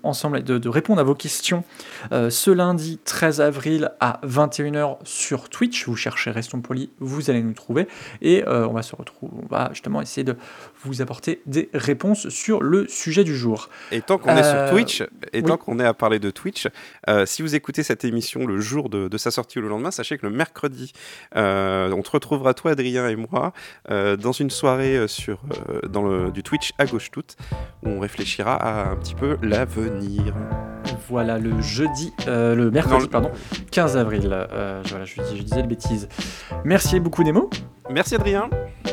ensemble 0.02 0.38
et 0.38 0.42
de, 0.42 0.56
de 0.56 0.68
répondre 0.68 1.00
à 1.00 1.04
vos 1.04 1.14
questions 1.14 1.64
ce 2.10 2.50
lundi 2.50 2.98
13 3.04 3.40
avril 3.42 3.92
à 4.00 4.20
21h 4.26 4.96
sur 5.04 5.50
Twitch. 5.50 5.86
Vous 5.86 5.96
cherchez 5.96 6.30
Restons 6.30 6.62
Polis, 6.62 6.88
vous 6.98 7.28
allez 7.30 7.42
nous 7.42 7.52
trouver. 7.52 7.86
Et 8.22 8.42
on 8.46 8.72
va 8.72 8.82
se 8.82 8.96
retrouver, 8.96 9.32
on 9.44 9.46
va 9.54 9.68
justement 9.72 10.00
essayer 10.00 10.24
de 10.24 10.36
vous 10.82 11.02
apporter 11.02 11.42
des 11.44 11.68
réponses 11.74 12.30
sur 12.30 12.62
le 12.62 12.88
sujet 12.88 13.24
du 13.24 13.36
jour. 13.36 13.68
Et 13.92 14.00
tant 14.00 14.16
qu'on 14.16 14.34
est 14.34 14.42
sur 14.42 14.70
Twitch, 14.70 15.02
et 15.32 15.40
oui. 15.40 15.42
tant 15.42 15.58
qu'on 15.58 15.78
est 15.78 15.84
à 15.84 15.94
parler 15.94 16.18
de 16.18 16.30
Twitch, 16.30 16.68
si 17.26 17.42
vous 17.42 17.54
écoutez 17.54 17.82
cette 17.82 18.04
émission 18.04 18.46
le 18.46 18.58
jour 18.58 18.88
de, 18.88 19.08
de 19.08 19.18
sa 19.18 19.30
sortie 19.30 19.57
le 19.60 19.68
lendemain, 19.68 19.90
sachez 19.90 20.18
que 20.18 20.26
le 20.26 20.32
mercredi, 20.32 20.92
euh, 21.36 21.92
on 21.92 22.02
te 22.02 22.10
retrouvera 22.10 22.54
toi, 22.54 22.72
Adrien 22.72 23.08
et 23.08 23.16
moi, 23.16 23.52
euh, 23.90 24.16
dans 24.16 24.32
une 24.32 24.50
soirée 24.50 24.96
euh, 24.96 25.06
sur, 25.08 25.40
dans 25.90 26.02
le, 26.02 26.30
du 26.30 26.42
Twitch 26.42 26.72
à 26.78 26.86
gauche 26.86 27.10
toute, 27.10 27.36
où 27.84 27.88
on 27.90 28.00
réfléchira 28.00 28.54
à 28.54 28.90
un 28.90 28.96
petit 28.96 29.14
peu 29.14 29.36
l'avenir. 29.42 30.34
Voilà, 31.08 31.38
le 31.38 31.60
jeudi, 31.60 32.12
euh, 32.26 32.54
le 32.54 32.70
mercredi, 32.70 33.04
le- 33.04 33.08
pardon, 33.10 33.30
15 33.70 33.96
avril. 33.96 34.28
Euh, 34.32 34.82
voilà, 34.86 35.04
je, 35.04 35.20
dis- 35.22 35.36
je 35.36 35.42
disais 35.42 35.62
des 35.62 35.68
bêtises. 35.68 36.08
Merci 36.64 37.00
beaucoup, 37.00 37.22
Nemo. 37.22 37.50
Merci 37.90 38.14
Adrien. 38.16 38.48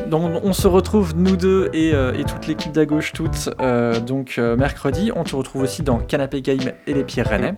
Donc, 0.08 0.42
on 0.44 0.54
se 0.54 0.68
retrouve, 0.68 1.14
nous 1.16 1.36
deux 1.36 1.70
et, 1.74 1.94
euh, 1.94 2.14
et 2.14 2.24
toute 2.24 2.48
l'équipe 2.48 2.72
d'à 2.72 2.86
gauche 2.86 3.12
toute, 3.14 3.50
euh, 3.60 4.00
donc 4.00 4.38
mercredi. 4.38 5.12
On 5.16 5.24
te 5.24 5.36
retrouve 5.36 5.64
aussi 5.64 5.84
dans 5.84 6.00
Canapé 6.00 6.42
Game 6.42 6.60
et 6.88 6.94
les 6.94 7.04
Pierres 7.04 7.28
Rennais. 7.30 7.56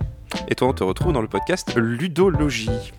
Et 0.49 0.55
toi, 0.55 0.69
on 0.69 0.73
te 0.73 0.83
retrouve 0.83 1.11
dans 1.11 1.21
le 1.21 1.27
podcast 1.27 1.73
Ludologie. 1.75 2.93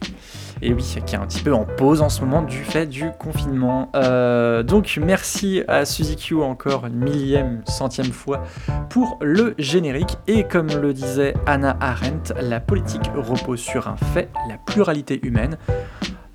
Et 0.60 0.74
oui, 0.74 0.82
qui 1.06 1.14
est 1.14 1.18
un 1.18 1.26
petit 1.26 1.42
peu 1.42 1.54
en 1.54 1.64
pause 1.64 2.02
en 2.02 2.08
ce 2.08 2.20
moment 2.20 2.42
du 2.42 2.58
fait 2.58 2.86
du 2.86 3.10
confinement. 3.18 3.90
Euh, 3.94 4.62
donc 4.62 4.98
merci 5.02 5.62
à 5.68 5.84
Suzy 5.84 6.16
Q 6.16 6.42
encore 6.42 6.86
une 6.86 6.96
millième, 6.96 7.62
centième 7.66 8.12
fois 8.12 8.42
pour 8.90 9.18
le 9.22 9.54
générique. 9.56 10.18
Et 10.26 10.44
comme 10.44 10.66
le 10.66 10.92
disait 10.92 11.34
Anna 11.46 11.76
Arendt, 11.80 12.34
la 12.40 12.60
politique 12.60 13.08
repose 13.14 13.60
sur 13.60 13.88
un 13.88 13.96
fait, 13.96 14.28
la 14.48 14.58
pluralité 14.58 15.24
humaine. 15.24 15.56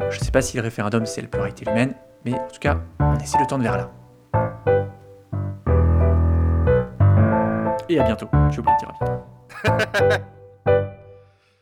Je 0.09 0.17
ne 0.17 0.23
sais 0.23 0.31
pas 0.31 0.41
si 0.41 0.57
le 0.57 0.63
référendum 0.63 1.05
c'est 1.05 1.21
la 1.21 1.27
pluralité 1.27 1.69
humaine, 1.69 1.93
mais 2.25 2.33
en 2.33 2.47
tout 2.47 2.59
cas, 2.59 2.79
on 2.99 3.15
essaie 3.17 3.37
de 3.37 3.45
tendre 3.45 3.63
vers 3.63 3.77
là. 3.77 3.91
Et 7.89 7.99
à 7.99 8.03
bientôt. 8.03 8.27
J'ai 8.49 8.59
oublié 8.59 8.75
de 8.75 8.79
dire 8.79 8.89
à 9.65 10.07
bientôt. 10.07 10.23